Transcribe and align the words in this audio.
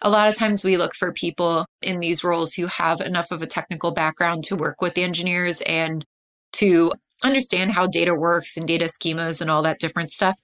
A 0.00 0.08
lot 0.08 0.28
of 0.28 0.36
times 0.36 0.62
we 0.62 0.76
look 0.76 0.94
for 0.94 1.12
people 1.12 1.66
in 1.82 1.98
these 1.98 2.22
roles 2.22 2.54
who 2.54 2.68
have 2.68 3.00
enough 3.00 3.32
of 3.32 3.42
a 3.42 3.48
technical 3.48 3.90
background 3.90 4.44
to 4.44 4.54
work 4.54 4.80
with 4.80 4.96
engineers 4.96 5.60
and 5.62 6.04
to 6.52 6.92
understand 7.24 7.72
how 7.72 7.88
data 7.88 8.14
works 8.14 8.56
and 8.56 8.68
data 8.68 8.84
schemas 8.84 9.40
and 9.40 9.50
all 9.50 9.60
that 9.62 9.80
different 9.80 10.12
stuff. 10.12 10.38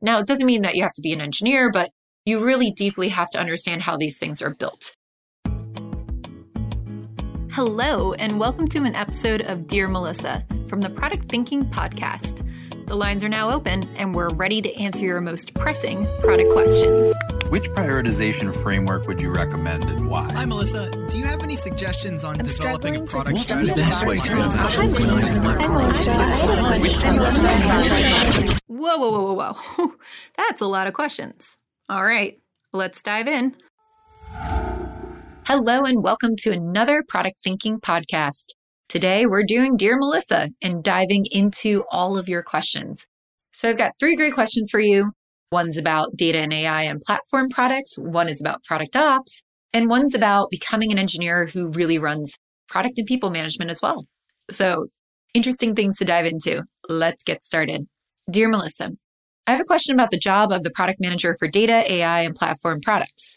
Now, 0.00 0.20
it 0.20 0.28
doesn't 0.28 0.46
mean 0.46 0.62
that 0.62 0.76
you 0.76 0.82
have 0.82 0.92
to 0.92 1.02
be 1.02 1.12
an 1.12 1.20
engineer, 1.20 1.72
but 1.72 1.90
you 2.24 2.38
really 2.38 2.70
deeply 2.70 3.08
have 3.08 3.28
to 3.30 3.40
understand 3.40 3.82
how 3.82 3.96
these 3.96 4.16
things 4.16 4.40
are 4.40 4.54
built. 4.54 4.94
Hello, 7.50 8.12
and 8.12 8.38
welcome 8.38 8.68
to 8.68 8.84
an 8.84 8.94
episode 8.94 9.42
of 9.42 9.66
Dear 9.66 9.88
Melissa 9.88 10.46
from 10.68 10.82
the 10.82 10.90
Product 10.90 11.28
Thinking 11.28 11.64
Podcast. 11.64 12.48
The 12.90 12.96
lines 12.96 13.22
are 13.22 13.28
now 13.28 13.50
open, 13.50 13.88
and 13.94 14.16
we're 14.16 14.30
ready 14.30 14.60
to 14.62 14.74
answer 14.74 15.04
your 15.04 15.20
most 15.20 15.54
pressing 15.54 16.08
product 16.22 16.50
questions. 16.50 17.14
Which 17.48 17.70
prioritization 17.70 18.52
framework 18.52 19.06
would 19.06 19.22
you 19.22 19.30
recommend 19.30 19.84
and 19.84 20.10
why? 20.10 20.28
Hi, 20.32 20.44
Melissa. 20.44 20.90
Do 21.08 21.16
you 21.16 21.24
have 21.24 21.40
any 21.44 21.54
suggestions 21.54 22.24
on 22.24 22.40
I'm 22.40 22.46
developing 22.46 22.96
a 22.96 23.04
product 23.04 23.38
strategy? 23.38 23.70
the 23.70 23.76
best 23.76 24.04
way 24.04 24.16
to 24.16 24.34
Whoa, 28.66 28.98
whoa, 28.98 29.10
whoa, 29.12 29.34
whoa, 29.34 29.52
whoa. 29.52 29.92
That's 30.36 30.60
a 30.60 30.66
lot 30.66 30.88
of 30.88 30.92
questions. 30.92 31.58
All 31.88 32.04
right, 32.04 32.40
let's 32.72 33.00
dive 33.04 33.28
in. 33.28 33.54
Hello, 35.46 35.84
and 35.84 36.02
welcome 36.02 36.34
to 36.38 36.50
another 36.50 37.04
Product 37.06 37.38
Thinking 37.38 37.78
podcast. 37.78 38.46
Today, 38.90 39.24
we're 39.24 39.44
doing 39.44 39.76
Dear 39.76 39.96
Melissa 39.96 40.48
and 40.60 40.82
diving 40.82 41.24
into 41.30 41.84
all 41.92 42.18
of 42.18 42.28
your 42.28 42.42
questions. 42.42 43.06
So, 43.52 43.70
I've 43.70 43.78
got 43.78 43.92
three 44.00 44.16
great 44.16 44.34
questions 44.34 44.68
for 44.68 44.80
you. 44.80 45.12
One's 45.52 45.76
about 45.76 46.16
data 46.16 46.38
and 46.38 46.52
AI 46.52 46.82
and 46.82 47.00
platform 47.00 47.50
products, 47.50 47.96
one 47.96 48.28
is 48.28 48.40
about 48.40 48.64
product 48.64 48.96
ops, 48.96 49.44
and 49.72 49.88
one's 49.88 50.12
about 50.12 50.50
becoming 50.50 50.90
an 50.90 50.98
engineer 50.98 51.46
who 51.46 51.70
really 51.70 51.98
runs 51.98 52.34
product 52.68 52.98
and 52.98 53.06
people 53.06 53.30
management 53.30 53.70
as 53.70 53.80
well. 53.80 54.06
So, 54.50 54.88
interesting 55.34 55.76
things 55.76 55.96
to 55.98 56.04
dive 56.04 56.26
into. 56.26 56.64
Let's 56.88 57.22
get 57.22 57.44
started. 57.44 57.86
Dear 58.28 58.48
Melissa, 58.48 58.90
I 59.46 59.52
have 59.52 59.60
a 59.60 59.64
question 59.64 59.94
about 59.94 60.10
the 60.10 60.18
job 60.18 60.50
of 60.50 60.64
the 60.64 60.70
product 60.72 61.00
manager 61.00 61.36
for 61.38 61.46
data, 61.46 61.84
AI, 61.92 62.22
and 62.22 62.34
platform 62.34 62.80
products. 62.80 63.36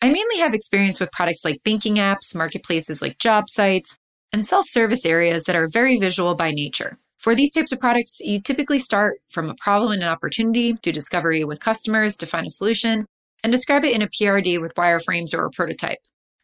I 0.00 0.10
mainly 0.12 0.38
have 0.38 0.54
experience 0.54 1.00
with 1.00 1.10
products 1.10 1.44
like 1.44 1.60
banking 1.64 1.96
apps, 1.96 2.36
marketplaces 2.36 3.02
like 3.02 3.18
job 3.18 3.50
sites, 3.50 3.96
and 4.32 4.46
self 4.46 4.66
service 4.68 5.04
areas 5.04 5.44
that 5.44 5.56
are 5.56 5.68
very 5.68 5.98
visual 5.98 6.34
by 6.34 6.50
nature. 6.50 6.98
For 7.18 7.34
these 7.34 7.52
types 7.52 7.70
of 7.70 7.78
products, 7.78 8.18
you 8.20 8.40
typically 8.40 8.78
start 8.78 9.20
from 9.28 9.48
a 9.48 9.54
problem 9.54 9.92
and 9.92 10.02
an 10.02 10.08
opportunity, 10.08 10.72
do 10.72 10.90
discovery 10.90 11.44
with 11.44 11.60
customers, 11.60 12.16
define 12.16 12.46
a 12.46 12.50
solution, 12.50 13.06
and 13.44 13.52
describe 13.52 13.84
it 13.84 13.94
in 13.94 14.02
a 14.02 14.08
PRD 14.08 14.60
with 14.60 14.74
wireframes 14.74 15.32
or 15.32 15.44
a 15.44 15.50
prototype. 15.50 15.98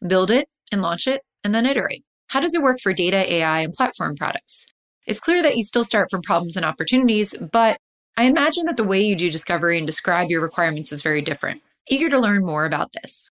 Build 0.07 0.31
it 0.31 0.47
and 0.71 0.81
launch 0.81 1.07
it, 1.07 1.21
and 1.43 1.53
then 1.53 1.65
iterate. 1.65 2.03
How 2.27 2.39
does 2.39 2.53
it 2.53 2.61
work 2.61 2.79
for 2.81 2.93
data, 2.93 3.33
AI, 3.33 3.61
and 3.61 3.73
platform 3.73 4.15
products? 4.15 4.65
It's 5.07 5.19
clear 5.19 5.41
that 5.41 5.57
you 5.57 5.63
still 5.63 5.83
start 5.83 6.09
from 6.11 6.21
problems 6.21 6.55
and 6.55 6.65
opportunities, 6.65 7.35
but 7.51 7.79
I 8.15 8.23
imagine 8.23 8.65
that 8.65 8.77
the 8.77 8.83
way 8.83 9.01
you 9.01 9.15
do 9.15 9.31
discovery 9.31 9.77
and 9.77 9.87
describe 9.87 10.29
your 10.29 10.41
requirements 10.41 10.91
is 10.91 11.01
very 11.01 11.21
different. 11.21 11.61
Eager 11.87 12.09
to 12.09 12.19
learn 12.19 12.45
more 12.45 12.65
about 12.65 12.91
this. 13.01 13.29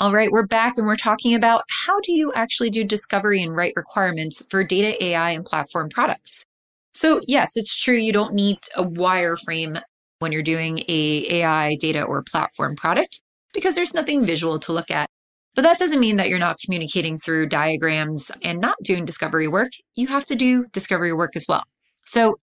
All 0.00 0.14
right, 0.14 0.30
we're 0.30 0.46
back 0.46 0.78
and 0.78 0.86
we're 0.86 0.96
talking 0.96 1.34
about 1.34 1.62
how 1.68 2.00
do 2.00 2.12
you 2.12 2.32
actually 2.32 2.70
do 2.70 2.84
discovery 2.84 3.42
and 3.42 3.54
write 3.54 3.74
requirements 3.76 4.42
for 4.48 4.64
data, 4.64 4.96
AI, 5.04 5.32
and 5.32 5.44
platform 5.44 5.90
products. 5.90 6.46
So, 6.94 7.20
yes, 7.28 7.50
it's 7.54 7.78
true 7.78 7.96
you 7.96 8.10
don't 8.10 8.32
need 8.32 8.56
a 8.78 8.82
wireframe 8.82 9.78
when 10.20 10.32
you're 10.32 10.42
doing 10.42 10.78
a 10.88 11.26
AI 11.28 11.76
data 11.76 12.02
or 12.02 12.22
platform 12.22 12.76
product 12.76 13.20
because 13.52 13.74
there's 13.74 13.92
nothing 13.92 14.24
visual 14.24 14.58
to 14.60 14.72
look 14.72 14.90
at. 14.90 15.06
But 15.54 15.62
that 15.62 15.78
doesn't 15.78 16.00
mean 16.00 16.16
that 16.16 16.30
you're 16.30 16.38
not 16.38 16.56
communicating 16.64 17.18
through 17.18 17.48
diagrams 17.48 18.30
and 18.40 18.58
not 18.58 18.78
doing 18.82 19.04
discovery 19.04 19.48
work. 19.48 19.72
You 19.96 20.06
have 20.06 20.24
to 20.26 20.34
do 20.34 20.64
discovery 20.72 21.12
work 21.12 21.36
as 21.36 21.44
well. 21.46 21.64
So, 22.06 22.36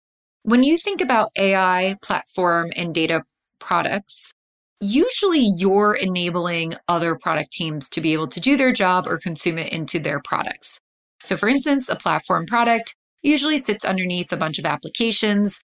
when 0.44 0.62
you 0.62 0.78
think 0.78 1.00
about 1.00 1.30
AI, 1.36 1.96
platform, 2.04 2.70
and 2.76 2.94
data 2.94 3.22
products, 3.58 4.32
usually 4.80 5.50
you're 5.56 5.94
enabling 5.94 6.74
other 6.88 7.16
product 7.16 7.52
teams 7.52 7.88
to 7.90 8.00
be 8.00 8.12
able 8.12 8.26
to 8.28 8.40
do 8.40 8.56
their 8.56 8.72
job 8.72 9.06
or 9.06 9.18
consume 9.18 9.58
it 9.58 9.72
into 9.72 9.98
their 9.98 10.20
products. 10.20 10.78
So, 11.20 11.36
for 11.36 11.48
instance, 11.48 11.88
a 11.88 11.96
platform 11.96 12.46
product 12.46 12.94
usually 13.22 13.58
sits 13.58 13.84
underneath 13.84 14.32
a 14.32 14.36
bunch 14.36 14.58
of 14.58 14.64
applications. 14.64 15.58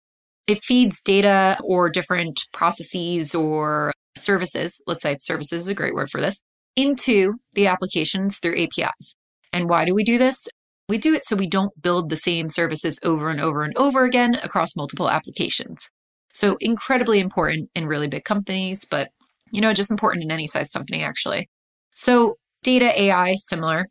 It 0.46 0.58
feeds 0.58 1.00
data 1.00 1.56
or 1.62 1.88
different 1.88 2.42
processes 2.52 3.34
or 3.34 3.92
services. 4.16 4.80
Let's 4.86 5.02
say 5.02 5.16
services 5.20 5.62
is 5.62 5.68
a 5.68 5.74
great 5.74 5.94
word 5.94 6.10
for 6.10 6.20
this 6.20 6.40
into 6.76 7.34
the 7.52 7.68
applications 7.68 8.38
through 8.38 8.56
APIs. 8.56 9.14
And 9.52 9.68
why 9.68 9.84
do 9.84 9.94
we 9.94 10.02
do 10.02 10.18
this? 10.18 10.48
We 10.88 10.98
do 10.98 11.14
it 11.14 11.24
so 11.24 11.36
we 11.36 11.48
don't 11.48 11.80
build 11.80 12.10
the 12.10 12.16
same 12.16 12.48
services 12.48 12.98
over 13.02 13.30
and 13.30 13.40
over 13.40 13.62
and 13.62 13.76
over 13.76 14.04
again 14.04 14.34
across 14.42 14.76
multiple 14.76 15.08
applications. 15.08 15.88
So 16.34 16.56
incredibly 16.60 17.20
important 17.20 17.70
in 17.74 17.86
really 17.86 18.08
big 18.08 18.24
companies, 18.24 18.84
but 18.84 19.08
you 19.50 19.60
know, 19.60 19.72
just 19.72 19.90
important 19.90 20.24
in 20.24 20.30
any 20.30 20.46
size 20.46 20.68
company 20.68 21.02
actually. 21.02 21.48
So 21.94 22.36
data 22.62 23.00
AI 23.00 23.36
similar. 23.36 23.86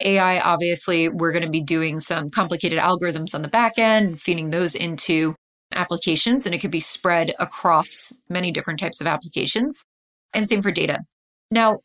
AI 0.00 0.40
obviously 0.40 1.08
we're 1.08 1.32
going 1.32 1.44
to 1.44 1.50
be 1.50 1.62
doing 1.62 1.98
some 1.98 2.30
complicated 2.30 2.78
algorithms 2.78 3.34
on 3.34 3.42
the 3.42 3.48
back 3.48 3.78
end, 3.78 4.20
feeding 4.20 4.50
those 4.50 4.74
into 4.74 5.34
applications 5.74 6.44
and 6.46 6.54
it 6.54 6.58
could 6.58 6.70
be 6.70 6.80
spread 6.80 7.34
across 7.38 8.12
many 8.28 8.52
different 8.52 8.78
types 8.78 9.00
of 9.00 9.06
applications. 9.06 9.82
And 10.34 10.46
same 10.46 10.62
for 10.62 10.70
data. 10.70 11.00
Now, 11.50 11.78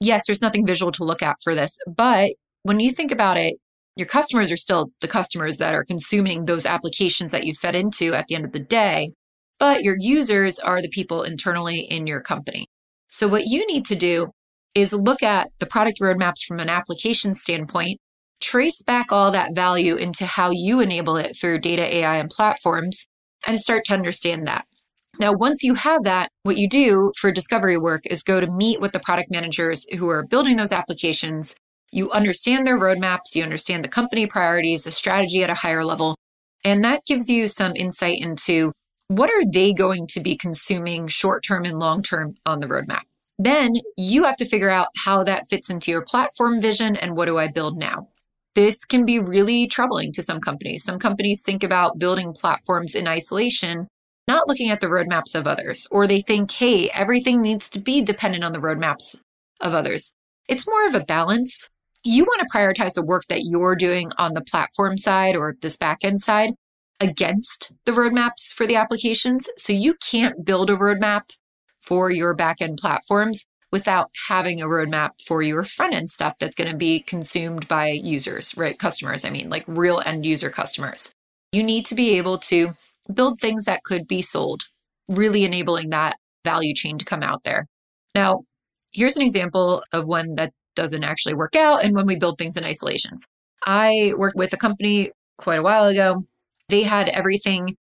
yes, 0.00 0.22
there's 0.26 0.42
nothing 0.42 0.64
visual 0.64 0.92
to 0.92 1.04
look 1.04 1.22
at 1.22 1.36
for 1.42 1.54
this, 1.54 1.76
but 1.88 2.30
when 2.62 2.78
you 2.78 2.92
think 2.92 3.10
about 3.10 3.36
it, 3.36 3.54
your 3.96 4.06
customers 4.06 4.50
are 4.50 4.56
still 4.56 4.92
the 5.00 5.08
customers 5.08 5.56
that 5.56 5.74
are 5.74 5.84
consuming 5.84 6.44
those 6.44 6.66
applications 6.66 7.32
that 7.32 7.44
you 7.44 7.54
fed 7.54 7.74
into 7.74 8.12
at 8.12 8.26
the 8.28 8.34
end 8.34 8.44
of 8.44 8.52
the 8.52 8.60
day, 8.60 9.10
but 9.58 9.82
your 9.82 9.96
users 9.98 10.58
are 10.58 10.80
the 10.80 10.88
people 10.88 11.22
internally 11.22 11.80
in 11.80 12.06
your 12.06 12.20
company. 12.20 12.66
So, 13.10 13.28
what 13.28 13.46
you 13.46 13.66
need 13.66 13.84
to 13.86 13.96
do 13.96 14.30
is 14.74 14.92
look 14.92 15.22
at 15.22 15.48
the 15.58 15.66
product 15.66 16.00
roadmaps 16.00 16.44
from 16.46 16.60
an 16.60 16.68
application 16.68 17.34
standpoint, 17.34 17.98
trace 18.40 18.82
back 18.82 19.10
all 19.10 19.30
that 19.30 19.54
value 19.54 19.96
into 19.96 20.26
how 20.26 20.50
you 20.50 20.80
enable 20.80 21.16
it 21.16 21.34
through 21.34 21.60
data, 21.60 21.96
AI, 21.96 22.16
and 22.16 22.28
platforms, 22.28 23.06
and 23.46 23.58
start 23.58 23.84
to 23.86 23.94
understand 23.94 24.46
that. 24.46 24.66
Now, 25.18 25.32
once 25.32 25.62
you 25.62 25.74
have 25.74 26.04
that, 26.04 26.28
what 26.42 26.58
you 26.58 26.68
do 26.68 27.10
for 27.18 27.32
discovery 27.32 27.78
work 27.78 28.02
is 28.04 28.22
go 28.22 28.38
to 28.38 28.50
meet 28.50 28.80
with 28.80 28.92
the 28.92 29.00
product 29.00 29.30
managers 29.30 29.86
who 29.96 30.08
are 30.10 30.26
building 30.26 30.56
those 30.56 30.72
applications. 30.72 31.54
You 31.90 32.10
understand 32.10 32.66
their 32.66 32.78
roadmaps, 32.78 33.34
you 33.34 33.42
understand 33.42 33.82
the 33.82 33.88
company 33.88 34.26
priorities, 34.26 34.84
the 34.84 34.90
strategy 34.90 35.42
at 35.42 35.48
a 35.48 35.54
higher 35.54 35.84
level, 35.84 36.16
and 36.64 36.84
that 36.84 37.06
gives 37.06 37.30
you 37.30 37.46
some 37.46 37.72
insight 37.76 38.20
into 38.20 38.72
what 39.08 39.30
are 39.30 39.44
they 39.44 39.72
going 39.72 40.06
to 40.08 40.20
be 40.20 40.36
consuming 40.36 41.08
short 41.08 41.44
term 41.44 41.64
and 41.64 41.78
long 41.78 42.02
term 42.02 42.34
on 42.44 42.60
the 42.60 42.66
roadmap. 42.66 43.02
Then 43.38 43.74
you 43.96 44.24
have 44.24 44.36
to 44.38 44.48
figure 44.48 44.70
out 44.70 44.88
how 45.04 45.22
that 45.24 45.48
fits 45.48 45.70
into 45.70 45.90
your 45.90 46.02
platform 46.02 46.60
vision 46.60 46.96
and 46.96 47.16
what 47.16 47.26
do 47.26 47.38
I 47.38 47.48
build 47.48 47.78
now. 47.78 48.08
This 48.54 48.84
can 48.84 49.04
be 49.04 49.18
really 49.18 49.66
troubling 49.66 50.12
to 50.12 50.22
some 50.22 50.40
companies. 50.40 50.82
Some 50.82 50.98
companies 50.98 51.42
think 51.44 51.62
about 51.62 51.98
building 51.98 52.32
platforms 52.32 52.94
in 52.94 53.06
isolation 53.06 53.86
not 54.28 54.48
looking 54.48 54.70
at 54.70 54.80
the 54.80 54.88
roadmaps 54.88 55.34
of 55.34 55.46
others, 55.46 55.86
or 55.90 56.06
they 56.06 56.20
think, 56.20 56.50
hey, 56.50 56.90
everything 56.94 57.40
needs 57.40 57.70
to 57.70 57.80
be 57.80 58.02
dependent 58.02 58.42
on 58.42 58.52
the 58.52 58.58
roadmaps 58.58 59.14
of 59.60 59.72
others. 59.72 60.12
It's 60.48 60.66
more 60.66 60.86
of 60.86 60.94
a 60.94 61.04
balance. 61.04 61.68
You 62.02 62.24
want 62.24 62.40
to 62.40 62.56
prioritize 62.56 62.94
the 62.94 63.04
work 63.04 63.24
that 63.28 63.44
you're 63.44 63.76
doing 63.76 64.10
on 64.18 64.34
the 64.34 64.42
platform 64.42 64.96
side 64.96 65.36
or 65.36 65.54
this 65.60 65.76
backend 65.76 66.18
side 66.18 66.54
against 67.00 67.72
the 67.84 67.92
roadmaps 67.92 68.52
for 68.54 68.66
the 68.66 68.76
applications. 68.76 69.48
So 69.56 69.72
you 69.72 69.94
can't 69.94 70.44
build 70.44 70.70
a 70.70 70.76
roadmap 70.76 71.30
for 71.80 72.10
your 72.10 72.34
backend 72.34 72.78
platforms 72.78 73.44
without 73.72 74.10
having 74.28 74.60
a 74.60 74.66
roadmap 74.66 75.10
for 75.24 75.42
your 75.42 75.64
front 75.64 75.94
end 75.94 76.10
stuff 76.10 76.34
that's 76.38 76.56
going 76.56 76.70
to 76.70 76.76
be 76.76 77.00
consumed 77.00 77.68
by 77.68 77.88
users, 77.88 78.56
right? 78.56 78.78
Customers, 78.78 79.24
I 79.24 79.30
mean, 79.30 79.50
like 79.50 79.64
real 79.66 80.02
end 80.04 80.24
user 80.24 80.50
customers. 80.50 81.12
You 81.52 81.62
need 81.62 81.84
to 81.86 81.94
be 81.94 82.16
able 82.16 82.38
to 82.38 82.70
build 83.12 83.40
things 83.40 83.64
that 83.64 83.84
could 83.84 84.08
be 84.08 84.22
sold, 84.22 84.64
really 85.08 85.44
enabling 85.44 85.90
that 85.90 86.16
value 86.44 86.74
chain 86.74 86.98
to 86.98 87.04
come 87.04 87.22
out 87.22 87.42
there. 87.44 87.66
Now, 88.14 88.42
here's 88.92 89.16
an 89.16 89.22
example 89.22 89.82
of 89.92 90.06
one 90.06 90.34
that 90.36 90.52
doesn't 90.74 91.04
actually 91.04 91.34
work 91.34 91.56
out 91.56 91.84
and 91.84 91.94
when 91.94 92.06
we 92.06 92.16
build 92.16 92.38
things 92.38 92.56
in 92.56 92.64
isolations. 92.64 93.26
I 93.66 94.12
worked 94.16 94.36
with 94.36 94.52
a 94.52 94.56
company 94.56 95.10
quite 95.38 95.58
a 95.58 95.62
while 95.62 95.86
ago. 95.86 96.18
They 96.68 96.82
had 96.82 97.08
everything 97.08 97.76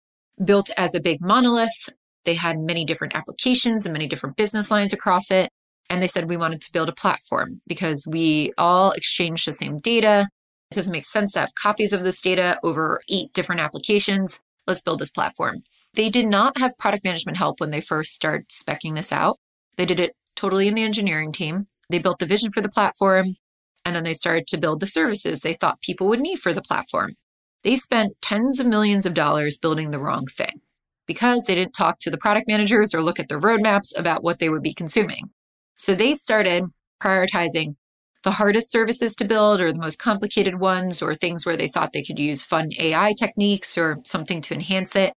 built 0.43 0.71
as 0.77 0.95
a 0.95 1.01
big 1.01 1.21
monolith. 1.21 1.89
They 2.25 2.35
had 2.35 2.59
many 2.59 2.85
different 2.85 3.15
applications 3.15 3.85
and 3.85 3.93
many 3.93 4.07
different 4.07 4.37
business 4.37 4.71
lines 4.71 4.93
across 4.93 5.31
it. 5.31 5.49
And 5.89 6.01
they 6.01 6.07
said 6.07 6.29
we 6.29 6.37
wanted 6.37 6.61
to 6.61 6.71
build 6.71 6.89
a 6.89 6.93
platform 6.93 7.61
because 7.67 8.07
we 8.09 8.53
all 8.57 8.91
exchange 8.91 9.45
the 9.45 9.53
same 9.53 9.77
data. 9.77 10.27
It 10.71 10.75
doesn't 10.75 10.91
make 10.91 11.05
sense 11.05 11.33
to 11.33 11.41
have 11.41 11.55
copies 11.55 11.91
of 11.91 12.03
this 12.03 12.21
data 12.21 12.57
over 12.63 13.01
eight 13.09 13.33
different 13.33 13.61
applications 13.61 14.39
let's 14.67 14.81
build 14.81 14.99
this 14.99 15.11
platform. 15.11 15.63
They 15.93 16.09
did 16.09 16.27
not 16.27 16.57
have 16.57 16.77
product 16.77 17.03
management 17.03 17.37
help 17.37 17.59
when 17.59 17.71
they 17.71 17.81
first 17.81 18.13
started 18.13 18.47
specking 18.49 18.95
this 18.95 19.11
out. 19.11 19.39
They 19.77 19.85
did 19.85 19.99
it 19.99 20.15
totally 20.35 20.67
in 20.67 20.75
the 20.75 20.83
engineering 20.83 21.31
team. 21.31 21.67
They 21.89 21.99
built 21.99 22.19
the 22.19 22.25
vision 22.25 22.51
for 22.51 22.61
the 22.61 22.69
platform 22.69 23.35
and 23.83 23.95
then 23.95 24.03
they 24.03 24.13
started 24.13 24.47
to 24.47 24.57
build 24.57 24.79
the 24.79 24.87
services 24.87 25.41
they 25.41 25.53
thought 25.53 25.81
people 25.81 26.07
would 26.07 26.21
need 26.21 26.39
for 26.39 26.53
the 26.53 26.61
platform. 26.61 27.15
They 27.63 27.75
spent 27.75 28.13
tens 28.21 28.59
of 28.59 28.67
millions 28.67 29.05
of 29.05 29.13
dollars 29.13 29.57
building 29.57 29.91
the 29.91 29.99
wrong 29.99 30.25
thing 30.25 30.61
because 31.07 31.45
they 31.45 31.55
didn't 31.55 31.73
talk 31.73 31.99
to 31.99 32.09
the 32.09 32.17
product 32.17 32.47
managers 32.47 32.93
or 32.93 33.01
look 33.01 33.19
at 33.19 33.29
their 33.29 33.39
roadmaps 33.39 33.97
about 33.97 34.23
what 34.23 34.39
they 34.39 34.49
would 34.49 34.63
be 34.63 34.73
consuming. 34.73 35.29
So 35.75 35.95
they 35.95 36.13
started 36.13 36.63
prioritizing 37.01 37.75
the 38.23 38.31
hardest 38.31 38.71
services 38.71 39.15
to 39.15 39.25
build 39.25 39.61
or 39.61 39.71
the 39.71 39.79
most 39.79 39.99
complicated 39.99 40.59
ones 40.59 41.01
or 41.01 41.15
things 41.15 41.45
where 41.45 41.57
they 41.57 41.67
thought 41.67 41.91
they 41.93 42.03
could 42.03 42.19
use 42.19 42.43
fun 42.43 42.69
AI 42.79 43.13
techniques 43.17 43.77
or 43.77 43.97
something 44.05 44.41
to 44.41 44.53
enhance 44.53 44.95
it. 44.95 45.13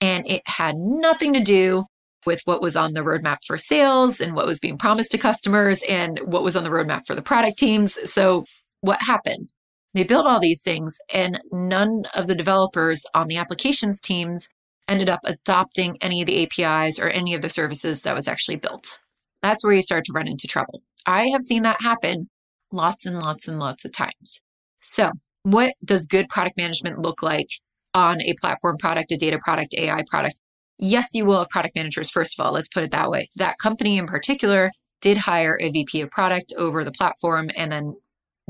And 0.00 0.26
it 0.26 0.42
had 0.46 0.76
nothing 0.76 1.32
to 1.34 1.40
do 1.42 1.84
with 2.26 2.40
what 2.44 2.60
was 2.60 2.76
on 2.76 2.94
the 2.94 3.00
roadmap 3.00 3.38
for 3.46 3.56
sales 3.56 4.20
and 4.20 4.34
what 4.34 4.46
was 4.46 4.58
being 4.58 4.76
promised 4.76 5.12
to 5.12 5.18
customers 5.18 5.82
and 5.88 6.18
what 6.20 6.42
was 6.42 6.56
on 6.56 6.64
the 6.64 6.70
roadmap 6.70 7.06
for 7.06 7.14
the 7.14 7.22
product 7.22 7.58
teams. 7.58 7.96
So, 8.12 8.44
what 8.80 9.00
happened? 9.00 9.50
They 9.98 10.04
built 10.04 10.26
all 10.26 10.38
these 10.38 10.62
things, 10.62 10.96
and 11.12 11.40
none 11.50 12.04
of 12.14 12.28
the 12.28 12.36
developers 12.36 13.02
on 13.14 13.26
the 13.26 13.36
applications 13.36 14.00
teams 14.00 14.46
ended 14.86 15.08
up 15.08 15.18
adopting 15.24 15.96
any 16.00 16.20
of 16.20 16.26
the 16.26 16.44
APIs 16.44 17.00
or 17.00 17.08
any 17.08 17.34
of 17.34 17.42
the 17.42 17.48
services 17.48 18.02
that 18.02 18.14
was 18.14 18.28
actually 18.28 18.58
built. 18.58 19.00
That's 19.42 19.64
where 19.64 19.74
you 19.74 19.82
start 19.82 20.04
to 20.04 20.12
run 20.12 20.28
into 20.28 20.46
trouble. 20.46 20.82
I 21.04 21.30
have 21.30 21.42
seen 21.42 21.64
that 21.64 21.82
happen 21.82 22.30
lots 22.70 23.06
and 23.06 23.18
lots 23.18 23.48
and 23.48 23.58
lots 23.58 23.84
of 23.84 23.90
times. 23.90 24.40
So, 24.78 25.10
what 25.42 25.74
does 25.84 26.06
good 26.06 26.28
product 26.28 26.56
management 26.56 27.00
look 27.00 27.20
like 27.20 27.48
on 27.92 28.22
a 28.22 28.34
platform 28.40 28.76
product, 28.78 29.10
a 29.10 29.16
data 29.16 29.40
product, 29.42 29.74
AI 29.76 30.04
product? 30.08 30.38
Yes, 30.78 31.08
you 31.12 31.26
will 31.26 31.38
have 31.38 31.50
product 31.50 31.74
managers, 31.74 32.08
first 32.08 32.38
of 32.38 32.46
all, 32.46 32.52
let's 32.52 32.68
put 32.68 32.84
it 32.84 32.92
that 32.92 33.10
way. 33.10 33.26
That 33.34 33.58
company 33.60 33.98
in 33.98 34.06
particular 34.06 34.70
did 35.00 35.18
hire 35.18 35.58
a 35.60 35.72
VP 35.72 36.02
of 36.02 36.10
product 36.12 36.52
over 36.56 36.84
the 36.84 36.92
platform 36.92 37.50
and 37.56 37.72
then 37.72 37.94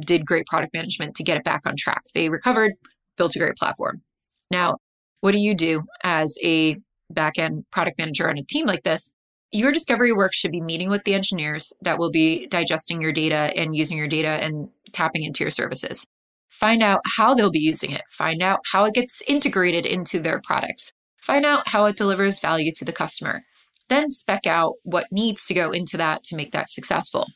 did 0.01 0.27
great 0.27 0.47
product 0.47 0.75
management 0.75 1.15
to 1.17 1.23
get 1.23 1.37
it 1.37 1.45
back 1.45 1.63
on 1.67 1.75
track. 1.77 2.03
They 2.15 2.29
recovered, 2.29 2.73
built 3.17 3.37
a 3.37 3.39
great 3.39 3.57
platform. 3.57 4.03
Now, 4.51 4.77
what 5.21 5.33
do 5.33 5.39
you 5.39 5.55
do 5.55 5.83
as 6.05 6.37
a 6.43 6.77
backend 7.13 7.65
product 7.71 7.99
manager 7.99 8.29
on 8.29 8.39
a 8.39 8.43
team 8.43 8.67
like 8.67 8.83
this? 8.85 9.11
Your 9.51 9.73
discovery 9.73 10.13
work 10.13 10.35
should 10.35 10.53
be 10.53 10.61
meeting 10.61 10.91
with 10.91 11.05
the 11.05 11.15
engineers 11.15 11.73
that 11.81 11.99
will 11.99 12.11
be 12.11 12.47
digesting 12.49 13.01
your 13.01 13.13
data 13.13 13.53
and 13.57 13.75
using 13.75 13.97
your 13.97 14.07
data 14.07 14.29
and 14.29 14.69
tapping 14.93 15.25
into 15.25 15.43
your 15.43 15.51
services. 15.51 16.07
Find 16.51 16.83
out 16.83 17.01
how 17.17 17.35
they'll 17.35 17.51
be 17.51 17.59
using 17.59 17.91
it. 17.91 18.03
Find 18.11 18.43
out 18.43 18.61
how 18.73 18.85
it 18.85 18.95
gets 18.95 19.23
integrated 19.27 19.87
into 19.87 20.21
their 20.21 20.41
products. 20.41 20.93
Find 21.23 21.45
out 21.47 21.69
how 21.69 21.87
it 21.87 21.97
delivers 21.97 22.41
value 22.41 22.73
to 22.77 22.85
the 22.85 22.93
customer. 22.93 23.43
Then 23.89 24.11
spec 24.11 24.47
out 24.47 24.75
what 24.83 25.07
needs 25.11 25.47
to 25.47 25.55
go 25.55 25.71
into 25.71 25.97
that 25.97 26.23
to 26.25 26.37
make 26.37 26.53
that 26.53 26.69
successful. 26.69 27.27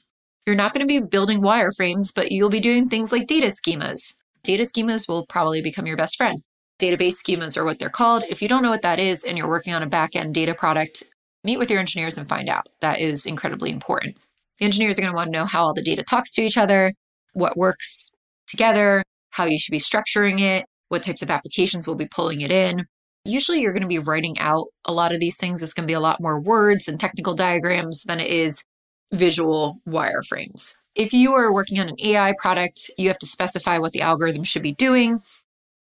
You're 0.47 0.57
not 0.57 0.73
going 0.73 0.87
to 0.87 0.87
be 0.87 1.07
building 1.07 1.41
wireframes, 1.41 2.13
but 2.13 2.33
you'll 2.33 2.49
be 2.49 2.59
doing 2.59 2.89
things 2.89 3.13
like 3.13 3.29
data 3.29 3.47
schemas. 3.47 4.13
Data 4.43 4.65
schemas 4.65 5.07
will 5.07 5.25
probably 5.27 5.63
become 5.63 5.87
your 5.87 5.97
best 5.97 6.17
friend. 6.17 6.43
Database 6.81 7.15
schemas 7.25 7.57
are 7.57 7.65
what 7.65 7.79
they're 7.79 7.89
called. 7.89 8.25
If 8.29 8.43
you 8.43 8.49
don't 8.49 8.63
know 8.63 8.71
what 8.71 8.83
that 8.83 8.99
is 8.99 9.23
and 9.23 9.39
you're 9.39 9.49
working 9.49 9.73
on 9.73 9.85
a 9.85 9.89
back 9.89 10.17
end 10.17 10.35
data 10.35 10.53
product, 10.53 11.05
meet 11.45 11.59
with 11.59 11.71
your 11.71 11.79
engineers 11.79 12.19
and 12.19 12.29
find 12.29 12.49
out. 12.49 12.69
That 12.81 12.99
is 12.99 13.25
incredibly 13.25 13.71
important. 13.71 14.17
The 14.59 14.65
engineers 14.65 14.99
are 14.99 15.03
going 15.03 15.13
to 15.13 15.17
want 15.17 15.33
to 15.33 15.39
know 15.39 15.45
how 15.45 15.65
all 15.65 15.75
the 15.75 15.83
data 15.83 16.03
talks 16.03 16.33
to 16.35 16.43
each 16.43 16.59
other, 16.59 16.93
what 17.35 17.57
works 17.57 18.11
together, 18.49 19.05
how 19.31 19.45
you 19.45 19.61
should 19.61 19.71
be 19.71 19.79
structuring 19.79 20.41
it, 20.41 20.65
what 20.89 21.05
types 21.05 21.23
of 21.23 21.31
applications 21.31 21.87
will 21.87 21.95
be 21.95 22.09
pulling 22.09 22.41
it 22.41 22.51
in. 22.51 22.85
Usually, 23.25 23.61
you're 23.61 23.73
going 23.73 23.83
to 23.83 23.89
be 23.89 24.01
writing 24.01 24.37
out 24.41 24.67
a 24.85 24.93
lot 24.93 25.13
of 25.13 25.21
these 25.21 25.37
things. 25.37 25.63
It's 25.63 25.73
going 25.73 25.87
to 25.87 25.91
be 25.91 25.95
a 25.95 26.01
lot 26.01 26.21
more 26.21 26.41
words 26.41 26.89
and 26.89 26.99
technical 26.99 27.35
diagrams 27.35 28.03
than 28.03 28.19
it 28.19 28.29
is 28.29 28.65
visual 29.13 29.81
wireframes. 29.89 30.75
If 30.95 31.13
you 31.13 31.33
are 31.35 31.53
working 31.53 31.79
on 31.79 31.89
an 31.89 31.97
AI 32.03 32.35
product, 32.39 32.91
you 32.99 33.09
have 33.09 33.19
to 33.19 33.27
specify 33.27 33.79
what 33.79 33.93
the 33.93 34.03
algorithm 34.03 34.45
should 34.45 34.63
be 34.63 34.75
doing. 34.75 35.21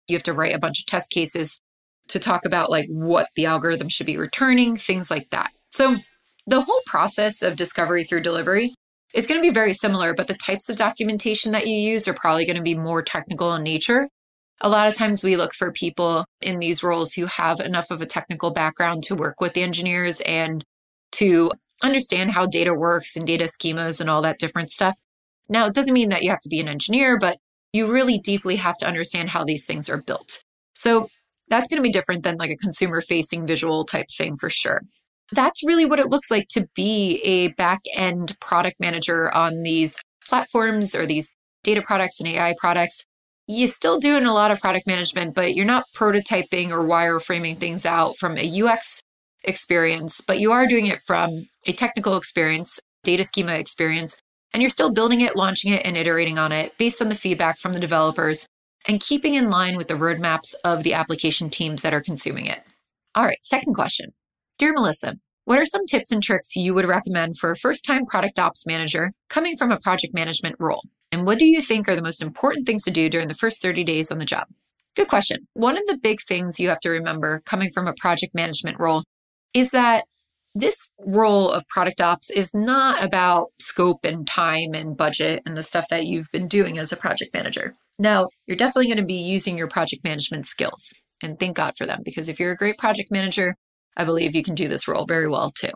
You 0.08 0.16
have 0.16 0.24
to 0.24 0.34
write 0.34 0.54
a 0.54 0.60
bunch 0.60 0.80
of 0.80 0.86
test 0.86 1.10
cases 1.10 1.60
to 2.10 2.20
talk 2.20 2.46
about 2.46 2.70
like 2.70 2.88
what 2.90 3.28
the 3.36 3.46
algorithm 3.46 3.90
should 3.90 4.06
be 4.06 4.18
returning, 4.18 4.76
things 4.76 5.12
like 5.12 5.30
that. 5.32 5.52
So 5.70 5.98
the 6.48 6.62
whole 6.62 6.82
process 6.86 7.42
of 7.42 7.56
discovery 7.56 8.04
through 8.04 8.22
delivery 8.22 8.74
is 9.14 9.28
going 9.28 9.42
to 9.42 9.48
be 9.48 9.54
very 9.54 9.74
similar, 9.74 10.14
but 10.14 10.28
the 10.28 10.34
types 10.34 10.70
of 10.70 10.78
documentation 10.78 11.52
that 11.52 11.68
you 11.68 11.76
use 11.76 12.08
are 12.08 12.14
probably 12.14 12.46
going 12.46 12.58
to 12.58 12.62
be 12.62 12.76
more 12.76 13.02
technical 13.02 13.54
in 13.54 13.64
nature. 13.64 14.08
A 14.62 14.70
lot 14.70 14.88
of 14.88 14.96
times 14.96 15.24
we 15.24 15.36
look 15.36 15.54
for 15.54 15.72
people 15.72 16.26
in 16.42 16.60
these 16.60 16.84
roles 16.84 17.14
who 17.14 17.26
have 17.26 17.60
enough 17.60 17.92
of 17.92 18.02
a 18.02 18.06
technical 18.06 18.52
background 18.52 19.04
to 19.04 19.16
work 19.16 19.42
with 19.42 19.54
the 19.54 19.64
engineers 19.64 20.22
and 20.22 20.64
to 21.14 21.52
understand 21.82 22.32
how 22.32 22.46
data 22.46 22.74
works 22.74 23.16
and 23.16 23.26
data 23.26 23.46
schemas 23.46 24.00
and 24.00 24.10
all 24.10 24.22
that 24.22 24.40
different 24.40 24.70
stuff. 24.70 24.98
Now, 25.50 25.66
it 25.66 25.74
doesn't 25.74 25.94
mean 25.94 26.10
that 26.10 26.24
you 26.24 26.30
have 26.30 26.42
to 26.42 26.50
be 26.50 26.60
an 26.60 26.68
engineer, 26.68 27.18
but 27.18 27.38
you 27.74 27.92
really 27.92 28.20
deeply 28.20 28.56
have 28.58 28.78
to 28.78 28.88
understand 28.88 29.30
how 29.30 29.44
these 29.44 29.66
things 29.66 29.90
are 29.90 30.02
built. 30.02 30.44
So 30.74 31.10
that's 31.50 31.68
going 31.68 31.78
to 31.78 31.88
be 31.88 31.92
different 31.92 32.24
than 32.24 32.38
like 32.38 32.52
a 32.52 32.58
consumer 32.58 33.02
facing 33.02 33.46
visual 33.46 33.84
type 33.84 34.08
thing 34.18 34.38
for 34.38 34.50
sure. 34.50 34.82
That's 35.34 35.64
really 35.66 35.86
what 35.86 36.00
it 36.00 36.08
looks 36.08 36.30
like 36.30 36.48
to 36.50 36.68
be 36.76 37.22
a 37.24 37.50
back 37.50 37.82
end 37.96 38.38
product 38.40 38.78
manager 38.80 39.34
on 39.34 39.64
these 39.64 39.98
platforms 40.28 40.96
or 40.96 41.06
these 41.06 41.32
data 41.64 41.82
products 41.82 42.20
and 42.20 42.28
AI 42.28 42.54
products. 42.58 43.04
You're 43.48 43.70
still 43.70 44.00
doing 44.00 44.26
a 44.26 44.34
lot 44.34 44.52
of 44.52 44.60
product 44.60 44.88
management, 44.88 45.36
but 45.36 45.56
you're 45.56 45.66
not 45.66 45.86
prototyping 45.96 46.70
or 46.70 46.88
wireframing 46.88 47.58
things 47.58 47.86
out 47.86 48.18
from 48.18 48.38
a 48.38 48.62
UX 48.62 49.02
experience, 49.44 50.22
but 50.22 50.40
you 50.40 50.52
are 50.52 50.68
doing 50.68 50.88
it 50.88 51.02
from 51.02 51.48
a 51.68 51.74
technical 51.74 52.18
experience, 52.18 52.80
data 53.04 53.24
schema 53.24 53.54
experience, 53.54 54.22
and 54.54 54.62
you're 54.62 54.70
still 54.70 54.92
building 54.92 55.22
it, 55.22 55.36
launching 55.36 55.74
it, 55.74 55.86
and 55.86 55.98
iterating 55.98 56.38
on 56.38 56.52
it 56.52 56.78
based 56.78 57.02
on 57.02 57.10
the 57.10 57.16
feedback 57.16 57.58
from 57.58 57.74
the 57.74 57.80
developers 57.80 58.46
and 58.88 59.00
keeping 59.00 59.36
in 59.36 59.50
line 59.50 59.78
with 59.78 59.88
the 59.88 59.94
roadmaps 59.94 60.54
of 60.64 60.84
the 60.84 60.94
application 60.94 61.50
teams 61.50 61.82
that 61.82 61.94
are 61.94 62.02
consuming 62.02 62.46
it. 62.46 62.62
All 63.16 63.24
right, 63.24 63.42
second 63.42 63.74
question. 63.74 64.12
Dear 64.58 64.74
Melissa, 64.74 65.16
what 65.46 65.60
are 65.60 65.66
some 65.66 65.86
tips 65.86 66.12
and 66.12 66.22
tricks 66.22 66.56
you 66.56 66.74
would 66.74 66.88
recommend 66.88 67.38
for 67.38 67.52
a 67.52 67.58
first 67.58 67.84
time 67.84 68.06
product 68.06 68.40
ops 68.40 68.66
manager 68.66 69.12
coming 69.30 69.58
from 69.58 69.72
a 69.72 69.80
project 69.80 70.14
management 70.14 70.56
role? 70.60 70.84
And 71.12 71.26
what 71.26 71.40
do 71.40 71.46
you 71.46 71.62
think 71.62 71.88
are 71.88 71.96
the 71.96 72.02
most 72.02 72.22
important 72.22 72.66
things 72.66 72.84
to 72.84 72.92
do 72.92 73.10
during 73.10 73.28
the 73.28 73.34
first 73.34 73.62
30 73.62 73.84
days 73.84 74.12
on 74.12 74.18
the 74.18 74.26
job? 74.26 74.48
Good 74.96 75.08
question. 75.08 75.48
One 75.54 75.78
of 75.78 75.84
the 75.86 75.98
big 75.98 76.20
things 76.22 76.60
you 76.60 76.70
have 76.70 76.80
to 76.82 76.90
remember 76.90 77.42
coming 77.46 77.72
from 77.72 77.88
a 77.88 77.94
project 77.94 78.36
management 78.36 78.80
role 78.80 79.04
is 79.54 79.72
that 79.72 80.06
this 80.54 80.90
role 81.00 81.50
of 81.50 81.68
product 81.68 82.02
ops 82.02 82.30
is 82.30 82.54
not 82.54 83.04
about 83.04 83.48
scope 83.60 84.04
and 84.04 84.28
time 84.28 84.74
and 84.74 84.98
budget 84.98 85.42
and 85.46 85.56
the 85.56 85.64
stuff 85.64 85.86
that 85.90 86.06
you've 86.06 86.32
been 86.32 86.48
doing 86.48 86.78
as 86.78 86.92
a 86.92 86.98
project 86.98 87.34
manager. 87.34 87.76
Now, 88.00 88.28
you're 88.48 88.58
definitely 88.58 88.88
going 88.88 88.98
to 88.98 89.06
be 89.06 89.22
using 89.22 89.58
your 89.58 89.68
project 89.68 90.04
management 90.04 90.46
skills 90.46 90.94
and 91.24 91.40
thank 91.40 91.56
God 91.56 91.74
for 91.78 91.86
them 91.86 92.02
because 92.04 92.28
if 92.28 92.40
you're 92.40 92.52
a 92.52 92.58
great 92.58 92.78
project 92.78 93.12
manager, 93.12 93.56
I 93.96 94.04
believe 94.04 94.36
you 94.36 94.44
can 94.44 94.56
do 94.56 94.68
this 94.68 94.88
role 94.88 95.06
very 95.06 95.28
well 95.28 95.52
too. 95.52 95.72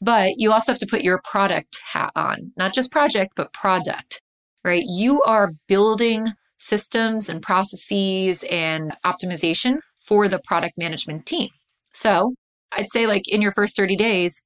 But 0.00 0.32
you 0.36 0.52
also 0.52 0.72
have 0.72 0.78
to 0.80 0.86
put 0.86 1.02
your 1.02 1.20
product 1.24 1.78
hat 1.92 2.10
on, 2.16 2.52
not 2.56 2.74
just 2.74 2.90
project, 2.90 3.32
but 3.36 3.52
product, 3.52 4.22
right? 4.64 4.82
You 4.86 5.22
are 5.22 5.52
building 5.68 6.26
systems 6.58 7.28
and 7.28 7.42
processes 7.42 8.44
and 8.50 8.96
optimization 9.04 9.78
for 9.96 10.28
the 10.28 10.40
product 10.46 10.74
management 10.78 11.26
team. 11.26 11.48
So 11.92 12.34
I'd 12.72 12.90
say, 12.90 13.06
like, 13.06 13.28
in 13.28 13.42
your 13.42 13.52
first 13.52 13.76
30 13.76 13.96
days, 13.96 14.40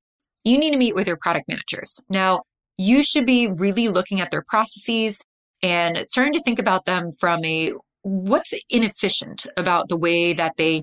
you 0.45 0.59
need 0.59 0.73
to 0.73 0.79
meet 0.79 0.95
with 0.95 1.07
your 1.07 1.17
product 1.17 1.49
managers. 1.49 1.99
Now, 2.09 2.43
you 2.77 3.03
should 3.03 3.27
be 3.27 3.49
really 3.49 3.89
looking 3.89 4.21
at 4.21 4.31
their 4.31 4.45
processes 4.49 5.21
and 5.63 5.97
starting 5.99 6.33
to 6.35 6.43
think 6.43 6.59
about 6.59 6.85
them 6.87 7.11
from 7.19 7.45
a 7.45 7.73
what's 8.03 8.53
inefficient 8.69 9.47
about 9.57 9.89
the 9.89 9.97
way 9.97 10.35
that 10.35 10.53
they 10.59 10.83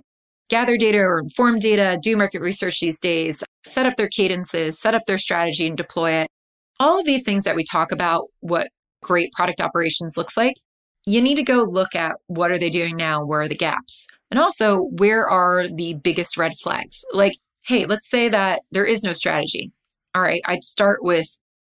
gather 0.50 0.76
data 0.76 0.98
or 0.98 1.20
inform 1.20 1.60
data, 1.60 1.98
do 2.02 2.18
market 2.18 2.42
research 2.42 2.80
these 2.82 3.00
days, 3.00 3.44
set 3.66 3.86
up 3.86 3.96
their 3.96 4.10
cadences, 4.10 4.80
set 4.80 4.96
up 4.96 5.04
their 5.08 5.18
strategy 5.18 5.68
and 5.68 5.78
deploy 5.78 6.12
it. 6.12 6.28
All 6.80 7.00
of 7.00 7.06
these 7.06 7.24
things 7.24 7.44
that 7.44 7.56
we 7.56 7.64
talk 7.64 7.92
about, 7.92 8.26
what 8.40 8.70
great 9.04 9.32
product 9.34 9.62
operations 9.62 10.18
looks 10.18 10.36
like, 10.36 10.56
you 11.06 11.22
need 11.22 11.36
to 11.36 11.44
go 11.44 11.64
look 11.64 11.96
at 11.96 12.16
what 12.28 12.52
are 12.52 12.58
they 12.58 12.70
doing 12.70 12.98
now? 12.98 13.24
Where 13.26 13.42
are 13.42 13.48
the 13.48 13.56
gaps? 13.56 14.08
And 14.32 14.40
also, 14.40 14.90
where 14.98 15.30
are 15.30 15.68
the 15.68 15.96
biggest 15.96 16.38
red 16.38 16.54
flags? 16.58 17.04
Like, 17.12 17.34
hey, 17.66 17.86
let's 17.86 18.10
say 18.10 18.30
that 18.30 18.62
there 18.72 18.86
is 18.86 19.04
no 19.04 19.14
strategy. 19.14 19.72
All 20.16 20.22
right, 20.22 20.42
I'd 20.46 20.64
start 20.64 21.04
with 21.04 21.28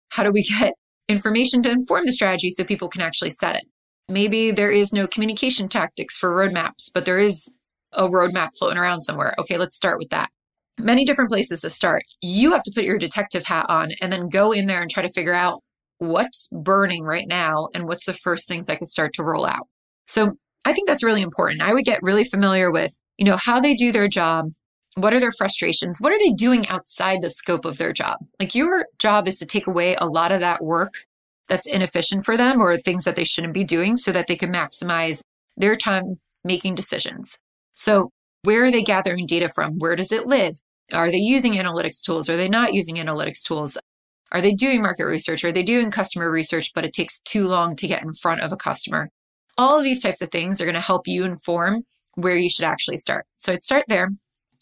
how 0.10 0.24
do 0.24 0.32
we 0.32 0.44
get 0.60 0.74
information 1.08 1.64
to 1.64 1.72
inform 1.72 2.06
the 2.06 2.12
strategy 2.12 2.50
so 2.50 2.64
people 2.64 2.90
can 2.90 3.02
actually 3.02 3.32
set 3.32 3.56
it. 3.56 3.66
Maybe 4.10 4.52
there 4.52 4.72
is 4.72 4.92
no 4.92 5.08
communication 5.08 5.70
tactics 5.70 6.18
for 6.18 6.32
roadmaps, 6.32 6.92
but 6.94 7.06
there 7.06 7.18
is 7.18 7.48
a 7.94 8.08
roadmap 8.08 8.50
floating 8.58 8.78
around 8.78 9.02
somewhere. 9.02 9.34
Okay, 9.40 9.58
let's 9.58 9.76
start 9.76 9.98
with 9.98 10.10
that. 10.10 10.30
Many 10.80 11.06
different 11.06 11.30
places 11.30 11.62
to 11.62 11.70
start. 11.70 12.04
You 12.22 12.52
have 12.52 12.64
to 12.64 12.72
put 12.74 12.84
your 12.84 12.98
detective 12.98 13.44
hat 13.46 13.66
on 13.70 13.92
and 14.02 14.12
then 14.12 14.30
go 14.30 14.52
in 14.52 14.68
there 14.68 14.82
and 14.82 14.90
try 14.90 15.04
to 15.04 15.10
figure 15.10 15.34
out 15.34 15.62
what's 15.98 16.48
burning 16.52 17.04
right 17.04 17.28
now 17.28 17.68
and 17.74 17.86
what's 17.86 18.06
the 18.06 18.14
first 18.14 18.48
things 18.48 18.70
I 18.70 18.76
could 18.76 18.88
start 18.88 19.14
to 19.16 19.24
roll 19.24 19.46
out. 19.46 19.68
So 20.08 20.38
I 20.66 20.74
think 20.74 20.88
that's 20.88 21.04
really 21.04 21.22
important. 21.22 21.62
I 21.62 21.74
would 21.74 21.86
get 21.86 22.04
really 22.04 22.24
familiar 22.24 22.72
with, 22.72 22.96
you 23.18 23.26
know, 23.26 23.38
how 23.38 23.60
they 23.60 23.76
do 23.76 23.92
their 23.92 24.08
job, 24.08 24.52
What 24.96 25.14
are 25.14 25.20
their 25.20 25.32
frustrations? 25.32 26.00
What 26.00 26.12
are 26.12 26.20
they 26.20 26.32
doing 26.32 26.68
outside 26.68 27.22
the 27.22 27.30
scope 27.30 27.66
of 27.66 27.78
their 27.78 27.94
job? 27.94 28.18
Like 28.40 28.56
your 28.56 28.86
job 29.00 29.28
is 29.28 29.40
to 29.40 29.46
take 29.46 29.68
away 29.68 29.96
a 29.96 30.08
lot 30.08 30.32
of 30.32 30.42
that 30.42 30.64
work 30.64 30.94
that's 31.48 31.68
inefficient 31.68 32.26
for 32.26 32.38
them 32.38 32.62
or 32.62 32.78
things 32.78 33.04
that 33.06 33.16
they 33.16 33.24
shouldn't 33.24 33.54
be 33.54 33.64
doing 33.64 33.98
so 33.98 34.12
that 34.12 34.28
they 34.28 34.36
can 34.36 34.52
maximize 34.52 35.22
their 35.58 35.76
time 35.76 36.20
making 36.44 36.76
decisions. 36.76 37.40
So, 37.76 38.12
where 38.44 38.64
are 38.66 38.72
they 38.72 38.84
gathering 38.84 39.26
data 39.26 39.50
from? 39.50 39.78
Where 39.80 39.96
does 39.96 40.12
it 40.12 40.28
live? 40.28 40.60
Are 40.94 41.12
they 41.12 41.18
using 41.18 41.54
analytics 41.54 42.02
tools? 42.04 42.30
Are 42.30 42.38
they 42.38 42.50
not 42.50 42.74
using 42.74 42.96
analytics 42.96 43.44
tools? 43.44 43.78
Are 44.32 44.42
they 44.42 44.54
doing 44.54 44.82
market 44.82 45.06
research? 45.06 45.44
Are 45.44 45.52
they 45.52 45.64
doing 45.64 45.92
customer 45.92 46.32
research, 46.32 46.72
but 46.74 46.86
it 46.86 46.94
takes 46.94 47.20
too 47.22 47.48
long 47.48 47.76
to 47.78 47.88
get 47.88 48.04
in 48.04 48.14
front 48.14 48.42
of 48.42 48.52
a 48.52 48.58
customer? 48.58 49.10
All 49.60 49.78
of 49.78 49.84
these 49.84 50.02
types 50.02 50.22
of 50.22 50.32
things 50.32 50.62
are 50.62 50.66
going 50.66 50.74
to 50.76 50.82
help 50.82 51.06
you 51.06 51.26
inform 51.26 51.84
where 52.16 52.36
you 52.36 52.50
should 52.50 52.64
actually 52.64 52.98
start. 52.98 53.26
So 53.38 53.54
I'd 53.54 53.62
start 53.62 53.86
there. 53.90 54.06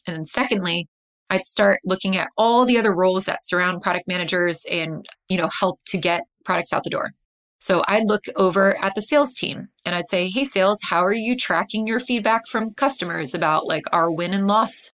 And 0.07 0.17
then 0.17 0.25
secondly, 0.25 0.87
I'd 1.29 1.45
start 1.45 1.79
looking 1.85 2.17
at 2.17 2.29
all 2.37 2.65
the 2.65 2.77
other 2.77 2.93
roles 2.93 3.25
that 3.25 3.43
surround 3.43 3.81
product 3.81 4.07
managers 4.07 4.65
and, 4.69 5.05
you 5.29 5.37
know, 5.37 5.49
help 5.59 5.79
to 5.87 5.97
get 5.97 6.23
products 6.43 6.73
out 6.73 6.83
the 6.83 6.89
door. 6.89 7.11
So 7.59 7.83
I'd 7.87 8.09
look 8.09 8.25
over 8.35 8.75
at 8.83 8.95
the 8.95 9.01
sales 9.01 9.33
team 9.35 9.67
and 9.85 9.93
I'd 9.93 10.07
say, 10.07 10.29
"Hey 10.29 10.45
sales, 10.45 10.79
how 10.89 11.05
are 11.05 11.13
you 11.13 11.35
tracking 11.35 11.87
your 11.87 11.99
feedback 11.99 12.47
from 12.47 12.73
customers 12.73 13.33
about 13.33 13.67
like 13.67 13.83
our 13.91 14.11
win 14.11 14.33
and 14.33 14.47
loss 14.47 14.91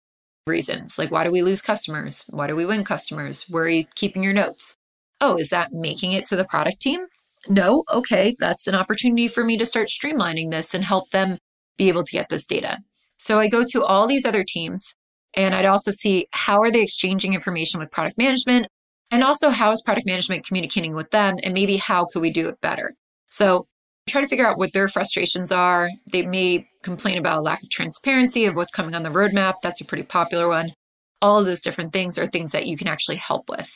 reasons. 0.48 0.98
Like, 0.98 1.12
why 1.12 1.24
do 1.24 1.32
we 1.32 1.42
lose 1.42 1.62
customers? 1.62 2.26
Why 2.30 2.48
do 2.48 2.56
we 2.56 2.66
win 2.66 2.84
customers? 2.84 3.46
Where 3.50 3.64
are 3.64 3.70
you 3.70 3.86
keeping 3.96 4.24
your 4.24 4.34
notes? 4.34 4.76
Oh, 5.22 5.38
is 5.38 5.50
that 5.50 5.72
making 5.72 6.12
it 6.12 6.26
to 6.26 6.36
the 6.36 6.46
product 6.46 6.82
team? 6.82 7.06
No. 7.48 7.84
Okay. 7.92 8.36
That's 8.40 8.68
an 8.68 8.76
opportunity 8.76 9.28
for 9.28 9.44
me 9.44 9.58
to 9.58 9.66
start 9.66 9.90
streamlining 9.90 10.52
this 10.52 10.74
and 10.74 10.84
help 10.84 11.10
them 11.12 11.38
be 11.78 11.90
able 11.90 12.04
to 12.04 12.12
get 12.12 12.30
this 12.30 12.46
data. 12.46 12.78
So 13.18 13.40
I 13.40 13.48
go 13.48 13.64
to 13.72 13.84
all 13.84 14.08
these 14.08 14.26
other 14.26 14.44
teams 14.48 14.94
and 15.36 15.56
I'd 15.56 15.66
also 15.66 15.92
see 15.92 16.28
how 16.32 16.62
are 16.62 16.72
they 16.72 16.82
exchanging 16.82 17.34
information 17.34 17.80
with 17.80 17.92
product 17.92 18.18
management 18.18 18.68
and 19.12 19.24
also 19.24 19.50
how 19.50 19.72
is 19.72 19.82
product 19.82 20.06
management 20.06 20.46
communicating 20.46 20.96
with 20.96 21.10
them 21.12 21.36
and 21.44 21.54
maybe 21.54 21.78
how 21.78 22.06
could 22.06 22.22
we 22.22 22.32
do 22.32 22.48
it 22.48 22.62
better. 22.62 22.94
So 23.30 23.68
try 24.08 24.22
to 24.22 24.28
figure 24.28 24.48
out 24.48 24.58
what 24.58 24.74
their 24.74 24.88
frustrations 24.88 25.52
are. 25.52 25.90
They 26.12 26.26
may 26.26 26.68
complain 26.84 27.18
about 27.18 27.40
a 27.40 27.42
lack 27.42 27.64
of 27.64 27.70
transparency 27.70 28.46
of 28.46 28.56
what's 28.56 28.72
coming 28.72 28.96
on 28.96 29.04
the 29.04 29.10
roadmap. 29.10 29.56
That's 29.64 29.82
a 29.82 29.86
pretty 29.86 30.04
popular 30.04 30.48
one. 30.48 30.74
All 31.22 31.40
of 31.40 31.46
those 31.46 31.62
different 31.62 31.94
things 31.94 32.18
are 32.18 32.28
things 32.28 32.52
that 32.52 32.68
you 32.68 32.78
can 32.78 32.88
actually 32.88 33.16
help 33.18 33.50
with. 33.50 33.72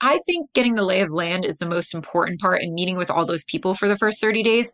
I 0.00 0.18
think 0.26 0.50
getting 0.54 0.74
the 0.74 0.84
lay 0.84 1.00
of 1.00 1.10
land 1.10 1.44
is 1.44 1.58
the 1.58 1.68
most 1.68 1.94
important 1.94 2.40
part 2.40 2.62
in 2.62 2.74
meeting 2.74 2.96
with 2.96 3.10
all 3.10 3.26
those 3.26 3.44
people 3.44 3.74
for 3.74 3.88
the 3.88 3.96
first 3.96 4.20
30 4.20 4.42
days. 4.42 4.72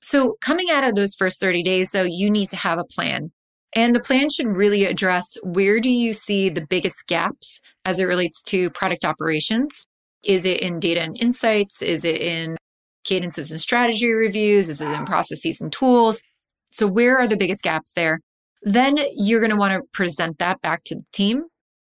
So, 0.00 0.36
coming 0.40 0.70
out 0.70 0.84
of 0.84 0.94
those 0.94 1.14
first 1.16 1.40
30 1.40 1.62
days, 1.62 1.90
though, 1.90 2.04
you 2.04 2.30
need 2.30 2.48
to 2.50 2.56
have 2.56 2.78
a 2.78 2.84
plan. 2.84 3.32
And 3.74 3.94
the 3.94 4.00
plan 4.00 4.28
should 4.30 4.46
really 4.46 4.84
address 4.84 5.36
where 5.42 5.80
do 5.80 5.90
you 5.90 6.12
see 6.12 6.48
the 6.48 6.66
biggest 6.66 7.06
gaps 7.06 7.60
as 7.84 8.00
it 8.00 8.04
relates 8.04 8.42
to 8.44 8.70
product 8.70 9.04
operations? 9.04 9.86
Is 10.24 10.46
it 10.46 10.60
in 10.60 10.80
data 10.80 11.02
and 11.02 11.20
insights? 11.20 11.82
Is 11.82 12.04
it 12.04 12.20
in 12.20 12.56
cadences 13.04 13.50
and 13.50 13.60
strategy 13.60 14.10
reviews? 14.12 14.68
Is 14.68 14.80
it 14.80 14.88
in 14.88 15.04
processes 15.04 15.60
and 15.60 15.72
tools? 15.72 16.22
So, 16.70 16.86
where 16.86 17.18
are 17.18 17.26
the 17.26 17.36
biggest 17.36 17.62
gaps 17.62 17.92
there? 17.94 18.20
Then 18.62 18.98
you're 19.16 19.40
going 19.40 19.50
to 19.50 19.56
want 19.56 19.74
to 19.74 19.88
present 19.92 20.38
that 20.38 20.60
back 20.62 20.84
to 20.84 20.96
the 20.96 21.04
team, 21.12 21.44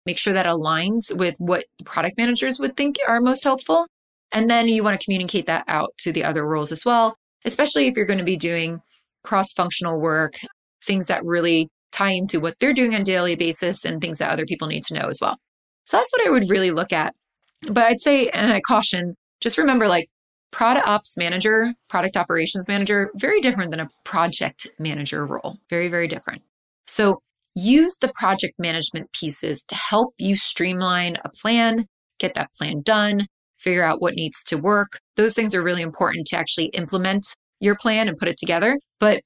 make 0.09 0.19
sure 0.19 0.33
that 0.33 0.47
aligns 0.47 1.15
with 1.15 1.35
what 1.39 1.65
product 1.85 2.17
managers 2.17 2.59
would 2.59 2.79
think 2.79 2.97
are 3.07 3.21
most 3.21 3.45
helpful. 3.45 3.87
And 4.33 4.49
then 4.49 4.67
you 4.67 4.83
want 4.83 4.99
to 4.99 5.05
communicate 5.05 5.45
that 5.47 5.65
out 5.69 5.93
to 5.99 6.13
the 6.13 6.25
other 6.25 6.47
roles 6.47 6.73
as 6.73 6.83
well, 6.83 7.15
especially 7.45 7.89
if 7.89 7.95
you're 7.95 8.07
going 8.07 8.19
to 8.19 8.25
be 8.25 8.37
doing 8.37 8.81
cross 9.23 9.53
functional 9.53 10.01
work, 10.01 10.33
things 10.83 11.09
that 11.09 11.23
really 11.27 11.69
tie 11.93 12.13
into 12.13 12.41
what 12.41 12.55
they're 12.59 12.73
doing 12.73 12.95
on 12.95 13.03
a 13.03 13.05
daily 13.05 13.37
basis 13.37 13.85
and 13.85 14.01
things 14.01 14.17
that 14.17 14.31
other 14.31 14.47
people 14.47 14.67
need 14.67 14.83
to 14.85 14.95
know 14.95 15.09
as 15.09 15.19
well. 15.21 15.37
So 15.85 15.99
that's 15.99 16.11
what 16.13 16.27
I 16.27 16.31
would 16.31 16.49
really 16.49 16.71
look 16.71 16.93
at. 16.93 17.15
But 17.71 17.85
I'd 17.85 18.01
say, 18.01 18.29
and 18.29 18.51
I 18.51 18.63
caution, 18.67 19.15
just 19.43 19.59
remember 19.59 19.89
like 19.89 20.07
product 20.53 20.89
ops 20.89 21.19
manager, 21.19 21.75
product 21.91 22.17
operations 22.17 22.67
manager, 22.67 23.11
very 23.17 23.43
different 23.43 23.73
than 23.73 23.81
a 23.81 23.91
project 24.05 24.71
manager 24.79 25.27
role. 25.27 25.59
Very, 25.69 25.89
very 25.89 26.09
different. 26.09 26.41
So 26.87 27.21
use 27.59 27.97
the 28.01 28.13
project 28.15 28.55
management 28.59 29.13
pieces 29.13 29.63
to 29.69 29.75
help 29.75 30.15
you 30.19 30.37
streamline 30.37 31.17
a 31.25 31.31
plan, 31.31 31.85
get 32.19 32.35
that 32.35 32.53
plan 32.55 32.83
done, 32.83 33.27
figure 33.59 33.85
out 33.85 34.01
what 34.01 34.15
needs 34.15 34.43
to 34.45 34.57
work. 34.57 34.99
Those 35.17 35.35
things 35.35 35.55
are 35.55 35.63
really 35.63 35.83
important 35.83 36.27
to 36.29 36.37
actually 36.37 36.67
implement 36.67 37.27
your 37.61 37.77
plan 37.77 38.09
and 38.09 38.17
put 38.17 38.29
it 38.29 38.39
together. 38.39 38.79
But 39.01 39.23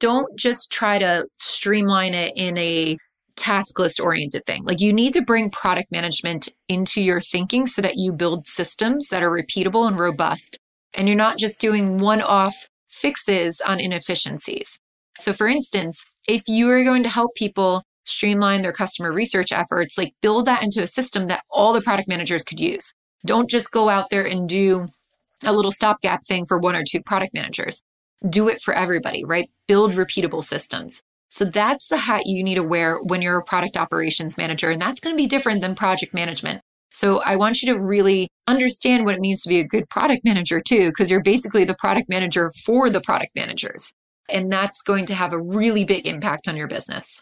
don't 0.00 0.38
just 0.38 0.70
try 0.70 0.98
to 0.98 1.26
streamline 1.38 2.14
it 2.14 2.32
in 2.36 2.56
a 2.56 2.96
task 3.36 3.78
list 3.78 4.00
oriented 4.00 4.46
thing. 4.46 4.64
Like 4.64 4.80
you 4.80 4.92
need 4.92 5.12
to 5.14 5.22
bring 5.22 5.50
product 5.50 5.90
management 5.92 6.48
into 6.68 7.02
your 7.02 7.20
thinking 7.20 7.66
so 7.66 7.82
that 7.82 7.96
you 7.96 8.12
build 8.12 8.46
systems 8.46 9.08
that 9.10 9.22
are 9.22 9.30
repeatable 9.30 9.86
and 9.86 9.98
robust 9.98 10.58
and 10.94 11.08
you're 11.08 11.16
not 11.16 11.38
just 11.38 11.60
doing 11.60 11.98
one 11.98 12.20
off 12.20 12.54
fixes 12.88 13.60
on 13.66 13.80
inefficiencies. 13.80 14.78
So, 15.18 15.32
for 15.32 15.46
instance, 15.46 16.04
if 16.28 16.48
you 16.48 16.70
are 16.70 16.84
going 16.84 17.02
to 17.02 17.08
help 17.08 17.34
people 17.34 17.82
streamline 18.04 18.62
their 18.62 18.72
customer 18.72 19.12
research 19.12 19.52
efforts, 19.52 19.96
like 19.96 20.14
build 20.20 20.46
that 20.46 20.62
into 20.62 20.82
a 20.82 20.86
system 20.86 21.26
that 21.28 21.42
all 21.50 21.72
the 21.72 21.80
product 21.80 22.08
managers 22.08 22.44
could 22.44 22.60
use. 22.60 22.92
Don't 23.24 23.48
just 23.48 23.70
go 23.70 23.88
out 23.88 24.10
there 24.10 24.24
and 24.24 24.48
do 24.48 24.86
a 25.44 25.52
little 25.52 25.72
stopgap 25.72 26.24
thing 26.24 26.44
for 26.46 26.58
one 26.58 26.76
or 26.76 26.84
two 26.86 27.00
product 27.02 27.34
managers. 27.34 27.80
Do 28.28 28.48
it 28.48 28.60
for 28.60 28.74
everybody, 28.74 29.24
right? 29.24 29.50
Build 29.66 29.92
repeatable 29.92 30.42
systems. 30.42 31.00
So 31.30 31.44
that's 31.44 31.88
the 31.88 31.96
hat 31.96 32.26
you 32.26 32.44
need 32.44 32.54
to 32.56 32.62
wear 32.62 32.98
when 33.02 33.20
you're 33.20 33.38
a 33.38 33.44
product 33.44 33.76
operations 33.76 34.36
manager. 34.36 34.70
And 34.70 34.80
that's 34.80 35.00
going 35.00 35.14
to 35.14 35.20
be 35.20 35.26
different 35.26 35.62
than 35.62 35.74
project 35.74 36.14
management. 36.14 36.60
So 36.92 37.20
I 37.22 37.36
want 37.36 37.60
you 37.60 37.72
to 37.72 37.80
really 37.80 38.28
understand 38.46 39.04
what 39.04 39.16
it 39.16 39.20
means 39.20 39.42
to 39.42 39.48
be 39.48 39.58
a 39.58 39.66
good 39.66 39.88
product 39.90 40.24
manager 40.24 40.60
too, 40.60 40.90
because 40.90 41.10
you're 41.10 41.22
basically 41.22 41.64
the 41.64 41.74
product 41.74 42.08
manager 42.08 42.52
for 42.64 42.88
the 42.88 43.00
product 43.00 43.30
managers. 43.34 43.92
And 44.28 44.50
that's 44.50 44.82
going 44.82 45.06
to 45.06 45.14
have 45.14 45.32
a 45.32 45.40
really 45.40 45.84
big 45.84 46.06
impact 46.06 46.48
on 46.48 46.56
your 46.56 46.66
business. 46.66 47.20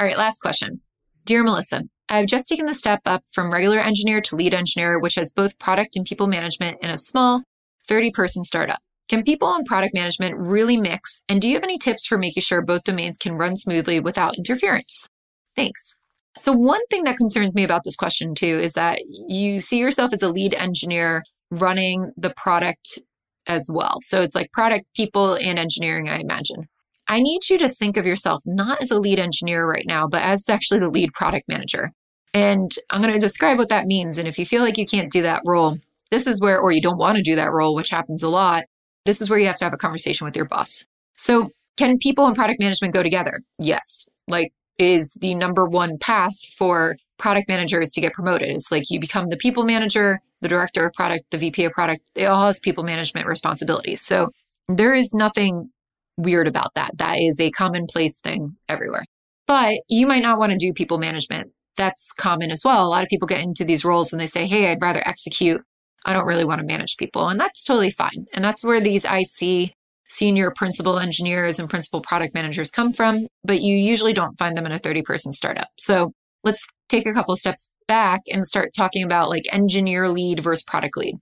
All 0.00 0.06
right, 0.06 0.18
last 0.18 0.38
question. 0.40 0.80
Dear 1.24 1.42
Melissa, 1.42 1.82
I've 2.08 2.26
just 2.26 2.48
taken 2.48 2.66
the 2.66 2.74
step 2.74 3.00
up 3.06 3.24
from 3.32 3.52
regular 3.52 3.78
engineer 3.78 4.20
to 4.20 4.36
lead 4.36 4.54
engineer, 4.54 5.00
which 5.00 5.14
has 5.14 5.32
both 5.32 5.58
product 5.58 5.96
and 5.96 6.04
people 6.04 6.26
management 6.26 6.78
in 6.82 6.90
a 6.90 6.98
small 6.98 7.42
30 7.88 8.10
person 8.12 8.44
startup. 8.44 8.80
Can 9.08 9.22
people 9.22 9.52
and 9.52 9.66
product 9.66 9.94
management 9.94 10.34
really 10.36 10.78
mix? 10.78 11.22
And 11.28 11.40
do 11.40 11.48
you 11.48 11.54
have 11.54 11.62
any 11.62 11.78
tips 11.78 12.06
for 12.06 12.16
making 12.16 12.42
sure 12.42 12.62
both 12.62 12.84
domains 12.84 13.16
can 13.16 13.34
run 13.34 13.56
smoothly 13.56 14.00
without 14.00 14.36
interference? 14.38 15.08
Thanks. 15.54 15.94
So, 16.36 16.52
one 16.52 16.84
thing 16.90 17.04
that 17.04 17.16
concerns 17.16 17.54
me 17.54 17.64
about 17.64 17.82
this 17.84 17.96
question 17.96 18.34
too 18.34 18.58
is 18.58 18.72
that 18.72 18.98
you 19.28 19.60
see 19.60 19.78
yourself 19.78 20.12
as 20.12 20.22
a 20.22 20.30
lead 20.30 20.54
engineer 20.54 21.22
running 21.50 22.12
the 22.16 22.32
product 22.36 22.98
as 23.46 23.68
well. 23.72 23.98
So, 24.02 24.20
it's 24.20 24.34
like 24.34 24.52
product 24.52 24.86
people 24.94 25.34
and 25.34 25.58
engineering, 25.58 26.08
I 26.08 26.18
imagine. 26.18 26.68
I 27.08 27.20
need 27.20 27.48
you 27.50 27.58
to 27.58 27.68
think 27.68 27.96
of 27.96 28.06
yourself 28.06 28.42
not 28.46 28.80
as 28.80 28.90
a 28.90 28.98
lead 28.98 29.18
engineer 29.18 29.66
right 29.66 29.84
now, 29.86 30.06
but 30.06 30.22
as 30.22 30.48
actually 30.48 30.80
the 30.80 30.90
lead 30.90 31.12
product 31.12 31.48
manager. 31.48 31.92
And 32.32 32.72
I'm 32.90 33.00
going 33.00 33.12
to 33.12 33.20
describe 33.20 33.58
what 33.58 33.68
that 33.68 33.86
means. 33.86 34.18
And 34.18 34.26
if 34.26 34.38
you 34.38 34.46
feel 34.46 34.62
like 34.62 34.78
you 34.78 34.86
can't 34.86 35.12
do 35.12 35.22
that 35.22 35.42
role, 35.44 35.78
this 36.10 36.26
is 36.26 36.40
where, 36.40 36.58
or 36.58 36.72
you 36.72 36.80
don't 36.80 36.98
want 36.98 37.16
to 37.16 37.22
do 37.22 37.36
that 37.36 37.52
role, 37.52 37.74
which 37.74 37.90
happens 37.90 38.22
a 38.22 38.28
lot, 38.28 38.64
this 39.04 39.20
is 39.20 39.28
where 39.28 39.38
you 39.38 39.46
have 39.46 39.56
to 39.56 39.64
have 39.64 39.74
a 39.74 39.78
conversation 39.78 40.24
with 40.24 40.34
your 40.34 40.46
boss. 40.46 40.84
So, 41.16 41.50
can 41.76 41.98
people 41.98 42.26
and 42.26 42.36
product 42.36 42.60
management 42.60 42.94
go 42.94 43.02
together? 43.02 43.42
Yes. 43.58 44.06
Like, 44.28 44.52
is 44.78 45.16
the 45.20 45.34
number 45.34 45.66
one 45.66 45.98
path 45.98 46.34
for 46.56 46.96
product 47.18 47.48
managers 47.48 47.92
to 47.92 48.00
get 48.00 48.12
promoted. 48.12 48.48
It's 48.48 48.72
like 48.72 48.90
you 48.90 48.98
become 48.98 49.28
the 49.28 49.36
people 49.36 49.64
manager, 49.64 50.20
the 50.44 50.48
director 50.48 50.84
of 50.84 50.92
product, 50.92 51.24
the 51.30 51.38
VP 51.38 51.64
of 51.64 51.72
product. 51.72 52.02
It 52.14 52.26
all 52.26 52.46
has 52.46 52.60
people 52.60 52.84
management 52.84 53.26
responsibilities. 53.26 54.02
So 54.02 54.28
there 54.68 54.92
is 54.92 55.12
nothing 55.14 55.70
weird 56.18 56.46
about 56.46 56.74
that. 56.74 56.90
That 56.98 57.18
is 57.18 57.40
a 57.40 57.50
commonplace 57.50 58.20
thing 58.20 58.54
everywhere. 58.68 59.04
But 59.46 59.76
you 59.88 60.06
might 60.06 60.22
not 60.22 60.38
want 60.38 60.52
to 60.52 60.58
do 60.58 60.74
people 60.74 60.98
management. 60.98 61.50
That's 61.78 62.12
common 62.12 62.50
as 62.50 62.60
well. 62.62 62.86
A 62.86 62.88
lot 62.88 63.02
of 63.02 63.08
people 63.08 63.26
get 63.26 63.42
into 63.42 63.64
these 63.64 63.86
roles 63.86 64.12
and 64.12 64.20
they 64.20 64.26
say, 64.26 64.46
hey, 64.46 64.70
I'd 64.70 64.82
rather 64.82 65.02
execute. 65.06 65.62
I 66.04 66.12
don't 66.12 66.26
really 66.26 66.44
want 66.44 66.60
to 66.60 66.66
manage 66.66 66.98
people. 66.98 67.28
And 67.28 67.40
that's 67.40 67.64
totally 67.64 67.90
fine. 67.90 68.26
And 68.34 68.44
that's 68.44 68.62
where 68.62 68.82
these 68.82 69.06
IC 69.06 69.70
senior 70.10 70.52
principal 70.54 70.98
engineers 70.98 71.58
and 71.58 71.70
principal 71.70 72.02
product 72.02 72.34
managers 72.34 72.70
come 72.70 72.92
from, 72.92 73.26
but 73.42 73.62
you 73.62 73.76
usually 73.76 74.12
don't 74.12 74.38
find 74.38 74.56
them 74.56 74.66
in 74.66 74.72
a 74.72 74.78
30 74.78 75.02
person 75.02 75.32
startup. 75.32 75.68
So 75.78 76.12
let's 76.44 76.64
take 76.94 77.06
a 77.06 77.12
couple 77.12 77.34
steps 77.36 77.70
back 77.88 78.20
and 78.32 78.44
start 78.44 78.70
talking 78.76 79.02
about 79.02 79.28
like 79.28 79.44
engineer 79.52 80.08
lead 80.08 80.40
versus 80.40 80.62
product 80.62 80.96
lead. 80.96 81.16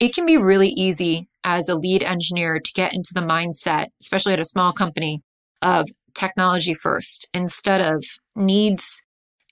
It 0.00 0.14
can 0.14 0.26
be 0.26 0.36
really 0.36 0.68
easy 0.68 1.28
as 1.44 1.68
a 1.68 1.76
lead 1.76 2.02
engineer 2.02 2.60
to 2.60 2.72
get 2.74 2.94
into 2.94 3.12
the 3.14 3.20
mindset, 3.20 3.86
especially 4.00 4.34
at 4.34 4.40
a 4.40 4.44
small 4.44 4.72
company, 4.72 5.22
of 5.62 5.88
technology 6.14 6.74
first 6.74 7.28
instead 7.32 7.80
of 7.80 8.04
needs 8.36 9.00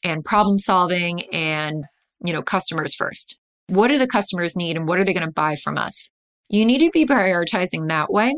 and 0.04 0.24
problem 0.24 0.58
solving 0.58 1.22
and 1.32 1.84
you 2.24 2.32
know 2.32 2.42
customers 2.42 2.94
first. 2.94 3.38
What 3.68 3.88
do 3.88 3.98
the 3.98 4.06
customers 4.06 4.54
need 4.54 4.76
and 4.76 4.86
what 4.86 4.98
are 4.98 5.04
they 5.04 5.14
going 5.14 5.26
to 5.26 5.32
buy 5.32 5.56
from 5.56 5.78
us? 5.78 6.10
You 6.50 6.66
need 6.66 6.80
to 6.80 6.90
be 6.90 7.06
prioritizing 7.06 7.88
that 7.88 8.12
way 8.12 8.34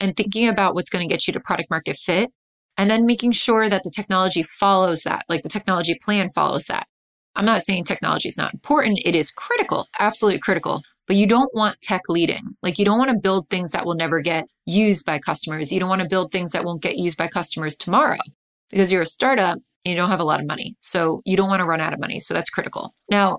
and 0.00 0.16
thinking 0.16 0.48
about 0.48 0.74
what's 0.74 0.90
going 0.90 1.08
to 1.08 1.12
get 1.12 1.26
you 1.26 1.32
to 1.32 1.40
product 1.40 1.70
market 1.70 1.96
fit 1.96 2.30
and 2.76 2.90
then 2.90 3.06
making 3.06 3.32
sure 3.32 3.68
that 3.68 3.82
the 3.82 3.90
technology 3.90 4.42
follows 4.42 5.02
that, 5.02 5.24
like 5.28 5.42
the 5.42 5.48
technology 5.48 5.96
plan 6.02 6.28
follows 6.30 6.64
that. 6.66 6.86
I'm 7.36 7.44
not 7.44 7.62
saying 7.62 7.84
technology 7.84 8.28
is 8.28 8.36
not 8.36 8.54
important. 8.54 9.00
It 9.04 9.14
is 9.14 9.30
critical, 9.30 9.86
absolutely 9.98 10.40
critical, 10.40 10.82
but 11.06 11.16
you 11.16 11.26
don't 11.26 11.52
want 11.54 11.80
tech 11.80 12.02
leading. 12.08 12.56
Like 12.62 12.78
you 12.78 12.84
don't 12.84 12.98
want 12.98 13.10
to 13.10 13.18
build 13.18 13.48
things 13.48 13.72
that 13.72 13.84
will 13.84 13.94
never 13.94 14.20
get 14.20 14.46
used 14.66 15.04
by 15.04 15.18
customers. 15.18 15.72
You 15.72 15.80
don't 15.80 15.88
want 15.88 16.02
to 16.02 16.08
build 16.08 16.30
things 16.30 16.52
that 16.52 16.64
won't 16.64 16.82
get 16.82 16.96
used 16.96 17.16
by 17.16 17.28
customers 17.28 17.76
tomorrow 17.76 18.18
because 18.70 18.92
you're 18.92 19.02
a 19.02 19.06
startup 19.06 19.58
and 19.84 19.92
you 19.92 19.96
don't 19.96 20.10
have 20.10 20.20
a 20.20 20.24
lot 20.24 20.40
of 20.40 20.46
money. 20.46 20.76
So 20.80 21.22
you 21.24 21.36
don't 21.36 21.48
want 21.48 21.60
to 21.60 21.66
run 21.66 21.80
out 21.80 21.92
of 21.92 22.00
money. 22.00 22.20
So 22.20 22.34
that's 22.34 22.50
critical. 22.50 22.94
Now, 23.10 23.38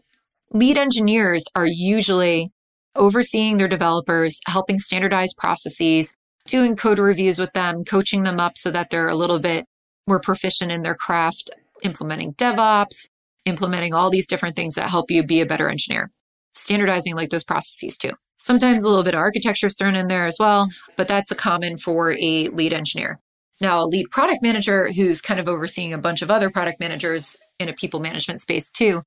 lead 0.51 0.77
engineers 0.77 1.45
are 1.55 1.65
usually 1.65 2.51
overseeing 2.95 3.57
their 3.57 3.67
developers, 3.67 4.39
helping 4.47 4.77
standardize 4.77 5.33
processes, 5.33 6.15
doing 6.47 6.75
code 6.75 6.99
reviews 6.99 7.39
with 7.39 7.53
them, 7.53 7.83
coaching 7.83 8.23
them 8.23 8.39
up 8.39 8.57
so 8.57 8.71
that 8.71 8.89
they're 8.89 9.07
a 9.07 9.15
little 9.15 9.39
bit 9.39 9.65
more 10.07 10.19
proficient 10.19 10.71
in 10.71 10.83
their 10.83 10.95
craft, 10.95 11.49
implementing 11.83 12.33
DevOps, 12.33 13.07
implementing 13.45 13.93
all 13.93 14.09
these 14.09 14.27
different 14.27 14.55
things 14.55 14.75
that 14.75 14.89
help 14.89 15.09
you 15.09 15.23
be 15.23 15.41
a 15.41 15.45
better 15.45 15.69
engineer, 15.69 16.11
standardizing 16.53 17.15
like 17.15 17.29
those 17.29 17.43
processes 17.43 17.97
too. 17.97 18.11
Sometimes 18.37 18.83
a 18.83 18.89
little 18.89 19.03
bit 19.03 19.15
of 19.15 19.19
architecture 19.19 19.69
thrown 19.69 19.95
in 19.95 20.07
there 20.07 20.25
as 20.25 20.37
well, 20.39 20.67
but 20.97 21.07
that's 21.07 21.31
a 21.31 21.35
common 21.35 21.77
for 21.77 22.11
a 22.11 22.45
lead 22.47 22.73
engineer. 22.73 23.19
Now, 23.61 23.81
a 23.81 23.85
lead 23.85 24.11
product 24.11 24.41
manager 24.41 24.91
who's 24.91 25.21
kind 25.21 25.39
of 25.39 25.47
overseeing 25.47 25.93
a 25.93 25.97
bunch 25.97 26.21
of 26.21 26.29
other 26.29 26.49
product 26.49 26.79
managers 26.79 27.37
in 27.59 27.69
a 27.69 27.73
people 27.73 28.01
management 28.01 28.41
space 28.41 28.69
too 28.69 29.01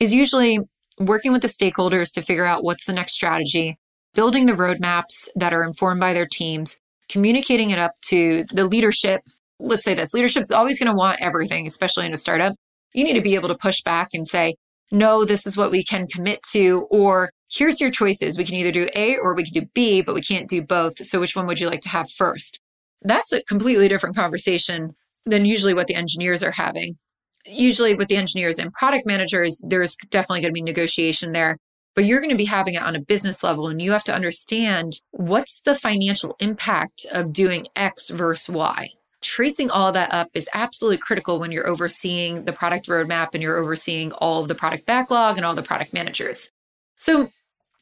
is 0.00 0.12
usually 0.12 0.58
working 0.98 1.32
with 1.32 1.42
the 1.42 1.48
stakeholders 1.48 2.12
to 2.14 2.22
figure 2.22 2.44
out 2.44 2.64
what's 2.64 2.86
the 2.86 2.92
next 2.92 3.12
strategy, 3.12 3.78
building 4.14 4.46
the 4.46 4.52
roadmaps 4.52 5.28
that 5.36 5.54
are 5.54 5.62
informed 5.62 6.00
by 6.00 6.12
their 6.12 6.26
teams, 6.26 6.76
communicating 7.12 7.70
it 7.70 7.78
up 7.78 7.92
to 8.00 8.44
the 8.52 8.64
leadership. 8.64 9.20
Let's 9.60 9.84
say 9.84 9.94
this 9.94 10.14
leadership 10.14 10.42
is 10.42 10.50
always 10.50 10.78
going 10.78 10.90
to 10.90 10.96
want 10.96 11.20
everything, 11.20 11.66
especially 11.66 12.06
in 12.06 12.12
a 12.12 12.16
startup. 12.16 12.56
You 12.94 13.04
need 13.04 13.12
to 13.14 13.20
be 13.20 13.34
able 13.34 13.48
to 13.48 13.54
push 13.54 13.82
back 13.82 14.08
and 14.14 14.26
say, 14.26 14.56
no, 14.90 15.24
this 15.24 15.46
is 15.46 15.56
what 15.56 15.70
we 15.70 15.84
can 15.84 16.06
commit 16.06 16.42
to, 16.52 16.86
or 16.90 17.30
here's 17.50 17.80
your 17.80 17.90
choices. 17.90 18.36
We 18.36 18.44
can 18.44 18.56
either 18.56 18.72
do 18.72 18.88
A 18.96 19.16
or 19.18 19.34
we 19.34 19.44
can 19.44 19.52
do 19.52 19.68
B, 19.74 20.02
but 20.02 20.14
we 20.14 20.22
can't 20.22 20.48
do 20.48 20.62
both. 20.62 21.04
So 21.04 21.20
which 21.20 21.36
one 21.36 21.46
would 21.46 21.60
you 21.60 21.68
like 21.68 21.80
to 21.82 21.88
have 21.88 22.10
first? 22.10 22.60
That's 23.02 23.32
a 23.32 23.42
completely 23.44 23.88
different 23.88 24.16
conversation 24.16 24.94
than 25.26 25.44
usually 25.44 25.74
what 25.74 25.86
the 25.86 25.94
engineers 25.94 26.42
are 26.42 26.52
having. 26.52 26.98
Usually, 27.46 27.94
with 27.94 28.08
the 28.08 28.16
engineers 28.16 28.58
and 28.58 28.72
product 28.72 29.04
managers, 29.04 29.60
there's 29.66 29.96
definitely 30.10 30.42
going 30.42 30.50
to 30.50 30.52
be 30.52 30.62
negotiation 30.62 31.32
there 31.32 31.58
but 31.94 32.04
you're 32.04 32.20
going 32.20 32.30
to 32.30 32.36
be 32.36 32.44
having 32.44 32.74
it 32.74 32.82
on 32.82 32.96
a 32.96 33.00
business 33.00 33.42
level 33.42 33.68
and 33.68 33.80
you 33.82 33.92
have 33.92 34.04
to 34.04 34.14
understand 34.14 35.00
what's 35.10 35.60
the 35.60 35.74
financial 35.74 36.36
impact 36.40 37.06
of 37.12 37.32
doing 37.32 37.66
X 37.76 38.10
versus 38.10 38.48
Y. 38.48 38.88
Tracing 39.20 39.70
all 39.70 39.92
that 39.92 40.12
up 40.12 40.28
is 40.34 40.48
absolutely 40.52 40.98
critical 40.98 41.38
when 41.38 41.52
you're 41.52 41.68
overseeing 41.68 42.44
the 42.44 42.52
product 42.52 42.88
roadmap 42.88 43.28
and 43.34 43.42
you're 43.42 43.58
overseeing 43.58 44.10
all 44.12 44.42
of 44.42 44.48
the 44.48 44.54
product 44.54 44.86
backlog 44.86 45.36
and 45.36 45.46
all 45.46 45.54
the 45.54 45.62
product 45.62 45.92
managers. 45.92 46.50
So 46.98 47.30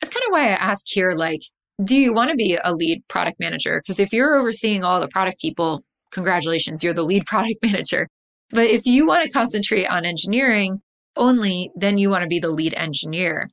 that's 0.00 0.14
kind 0.14 0.24
of 0.26 0.32
why 0.32 0.48
I 0.48 0.52
ask 0.52 0.84
here 0.86 1.12
like, 1.12 1.40
do 1.82 1.96
you 1.96 2.12
want 2.12 2.30
to 2.30 2.36
be 2.36 2.58
a 2.62 2.74
lead 2.74 3.02
product 3.08 3.40
manager? 3.40 3.80
Because 3.82 4.00
if 4.00 4.12
you're 4.12 4.34
overseeing 4.34 4.84
all 4.84 5.00
the 5.00 5.08
product 5.08 5.40
people, 5.40 5.82
congratulations, 6.10 6.84
you're 6.84 6.92
the 6.92 7.04
lead 7.04 7.24
product 7.26 7.56
manager. 7.62 8.08
But 8.50 8.66
if 8.66 8.84
you 8.84 9.06
want 9.06 9.24
to 9.24 9.30
concentrate 9.30 9.86
on 9.86 10.04
engineering 10.04 10.80
only, 11.16 11.70
then 11.76 11.98
you 11.98 12.10
want 12.10 12.22
to 12.22 12.28
be 12.28 12.40
the 12.40 12.50
lead 12.50 12.74
engineer. 12.74 13.48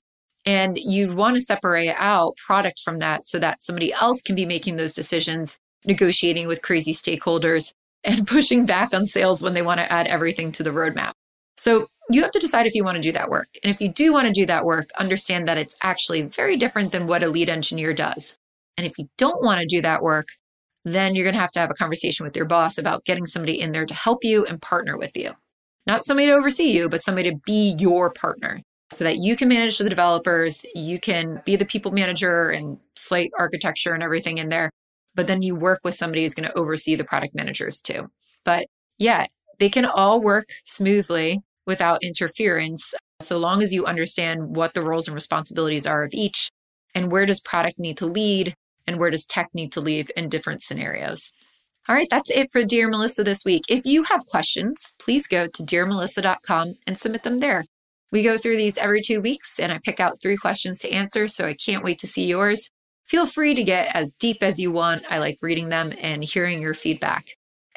And 0.48 0.78
you'd 0.78 1.14
want 1.14 1.36
to 1.36 1.44
separate 1.44 1.94
out 1.98 2.38
product 2.38 2.80
from 2.80 3.00
that 3.00 3.28
so 3.28 3.38
that 3.38 3.62
somebody 3.62 3.92
else 3.92 4.22
can 4.22 4.34
be 4.34 4.46
making 4.46 4.78
those 4.78 4.94
decisions, 4.94 5.60
negotiating 5.86 6.48
with 6.48 6.62
crazy 6.62 6.94
stakeholders, 6.94 7.74
and 8.06 8.26
pushing 8.26 8.66
back 8.66 8.94
on 8.94 9.06
sales 9.06 9.42
when 9.42 9.54
they 9.54 9.62
want 9.62 9.82
to 9.82 9.92
add 9.92 10.08
everything 10.08 10.54
to 10.54 10.64
the 10.64 10.70
roadmap. 10.70 11.12
So 11.58 11.88
you 12.10 12.22
have 12.22 12.32
to 12.32 12.40
decide 12.40 12.66
if 12.66 12.76
you 12.76 12.86
want 12.86 12.96
to 12.96 13.02
do 13.02 13.12
that 13.12 13.30
work. 13.30 13.48
And 13.62 13.70
if 13.70 13.82
you 13.82 13.92
do 13.92 14.14
want 14.14 14.28
to 14.28 14.32
do 14.32 14.46
that 14.46 14.64
work, 14.64 14.90
understand 14.98 15.50
that 15.50 15.58
it's 15.58 15.76
actually 15.84 16.22
very 16.22 16.56
different 16.56 16.94
than 16.94 17.08
what 17.08 17.24
a 17.24 17.28
lead 17.28 17.50
engineer 17.50 17.94
does. 17.94 18.38
And 18.78 18.88
if 18.88 18.98
you 18.98 19.10
don't 19.18 19.44
want 19.44 19.60
to 19.60 19.66
do 19.66 19.82
that 19.82 20.02
work, 20.02 20.28
then 20.86 21.14
you're 21.14 21.26
going 21.26 21.34
to 21.34 21.42
have 21.42 21.52
to 21.52 21.60
have 21.60 21.72
a 21.72 21.74
conversation 21.74 22.26
with 22.26 22.38
your 22.38 22.46
boss 22.46 22.78
about 22.78 23.04
getting 23.04 23.26
somebody 23.26 23.60
in 23.60 23.74
there 23.74 23.86
to 23.86 23.94
help 23.94 24.24
you 24.24 24.46
and 24.46 24.62
partner 24.62 24.98
with 24.98 25.18
you. 25.18 25.32
Not 25.86 26.06
somebody 26.06 26.28
to 26.28 26.34
oversee 26.34 26.72
you, 26.72 26.88
but 26.88 27.04
somebody 27.04 27.32
to 27.32 27.38
be 27.46 27.76
your 27.78 28.14
partner 28.14 28.62
so 28.92 29.04
that 29.04 29.18
you 29.18 29.36
can 29.36 29.48
manage 29.48 29.78
the 29.78 29.90
developers, 29.90 30.66
you 30.74 31.00
can 31.00 31.42
be 31.46 31.56
the 31.56 31.66
people 31.66 31.92
manager 31.92 32.50
and 32.50 32.78
slate 32.96 33.32
architecture 33.38 33.94
and 33.94 34.04
everything 34.04 34.38
in 34.38 34.50
there. 34.50 34.70
But 35.16 35.28
then 35.28 35.42
you 35.42 35.56
work 35.56 35.82
with 35.84 35.96
somebody 35.96 36.24
who's 36.24 36.34
going 36.34 36.50
to 36.50 36.58
oversee 36.58 36.96
the 36.96 37.04
product 37.04 37.36
managers 37.36 37.82
too. 37.82 38.10
But 38.46 38.68
yeah, 38.98 39.26
they 39.60 39.70
can 39.70 39.86
all 39.86 40.22
work 40.22 40.50
smoothly 40.64 41.40
without 41.66 42.04
interference 42.04 42.94
so 43.22 43.38
long 43.38 43.62
as 43.62 43.74
you 43.74 43.86
understand 43.86 44.56
what 44.56 44.74
the 44.74 44.84
roles 44.84 45.08
and 45.08 45.16
responsibilities 45.16 45.88
are 45.88 46.04
of 46.04 46.14
each 46.14 46.50
and 46.96 47.12
where 47.12 47.26
does 47.26 47.40
product 47.42 47.80
need 47.80 47.98
to 47.98 48.06
lead 48.06 48.54
and 48.88 48.98
where 49.00 49.10
does 49.10 49.26
tech 49.26 49.50
need 49.54 49.72
to 49.74 49.82
lead 49.82 50.10
in 50.16 50.30
different 50.30 50.62
scenarios. 50.62 51.32
All 51.90 51.96
right, 51.96 52.08
that's 52.10 52.30
it 52.30 52.52
for 52.52 52.64
Dear 52.64 52.90
Melissa 52.90 53.24
this 53.24 53.44
week. 53.46 53.64
If 53.70 53.86
you 53.86 54.04
have 54.04 54.26
questions, 54.26 54.92
please 55.00 55.26
go 55.26 55.48
to 55.48 55.64
dearmelissa.com 55.64 56.74
and 56.86 56.98
submit 56.98 57.24
them 57.24 57.40
there. 57.40 57.64
We 58.12 58.24
go 58.24 58.38
through 58.38 58.58
these 58.58 58.78
every 58.78 59.02
two 59.02 59.22
weeks 59.22 59.60
and 59.60 59.72
I 59.72 59.80
pick 59.84 60.00
out 60.00 60.22
three 60.22 60.38
questions 60.38 60.80
to 60.80 60.92
answer, 60.92 61.28
so 61.28 61.46
I 61.46 61.54
can't 61.54 61.84
wait 61.84 62.00
to 62.00 62.08
see 62.08 62.26
yours. 62.26 62.70
Feel 63.06 63.26
free 63.26 63.54
to 63.54 63.64
get 63.64 63.96
as 63.96 64.12
deep 64.20 64.42
as 64.42 64.60
you 64.60 64.72
want. 64.72 65.04
I 65.10 65.20
like 65.20 65.38
reading 65.42 65.70
them 65.70 65.94
and 66.00 66.24
hearing 66.24 66.62
your 66.62 66.74
feedback. 66.74 67.26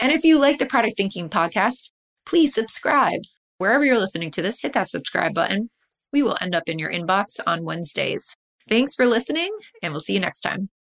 And 0.01 0.13
if 0.13 0.25
you 0.25 0.39
like 0.39 0.59
the 0.59 0.67
Product 0.67 0.97
Thinking 0.97 1.29
podcast, 1.29 1.91
please 2.27 2.55
subscribe. 2.55 3.21
Wherever 3.59 3.85
you're 3.85 3.99
listening 3.99 4.31
to 4.33 4.43
this, 4.43 4.61
hit 4.63 4.73
that 4.73 4.89
subscribe 4.89 5.35
button. 5.35 5.69
We 6.13 6.23
will 6.23 6.39
end 6.41 6.55
up 6.55 6.69
in 6.69 6.79
your 6.79 6.91
inbox 6.91 7.39
on 7.47 7.65
Wednesdays. 7.65 8.35
Thanks 8.69 8.95
for 8.95 9.07
listening, 9.07 9.55
and 9.83 9.93
we'll 9.93 10.01
see 10.01 10.15
you 10.15 10.21
next 10.21 10.41
time. 10.41 10.71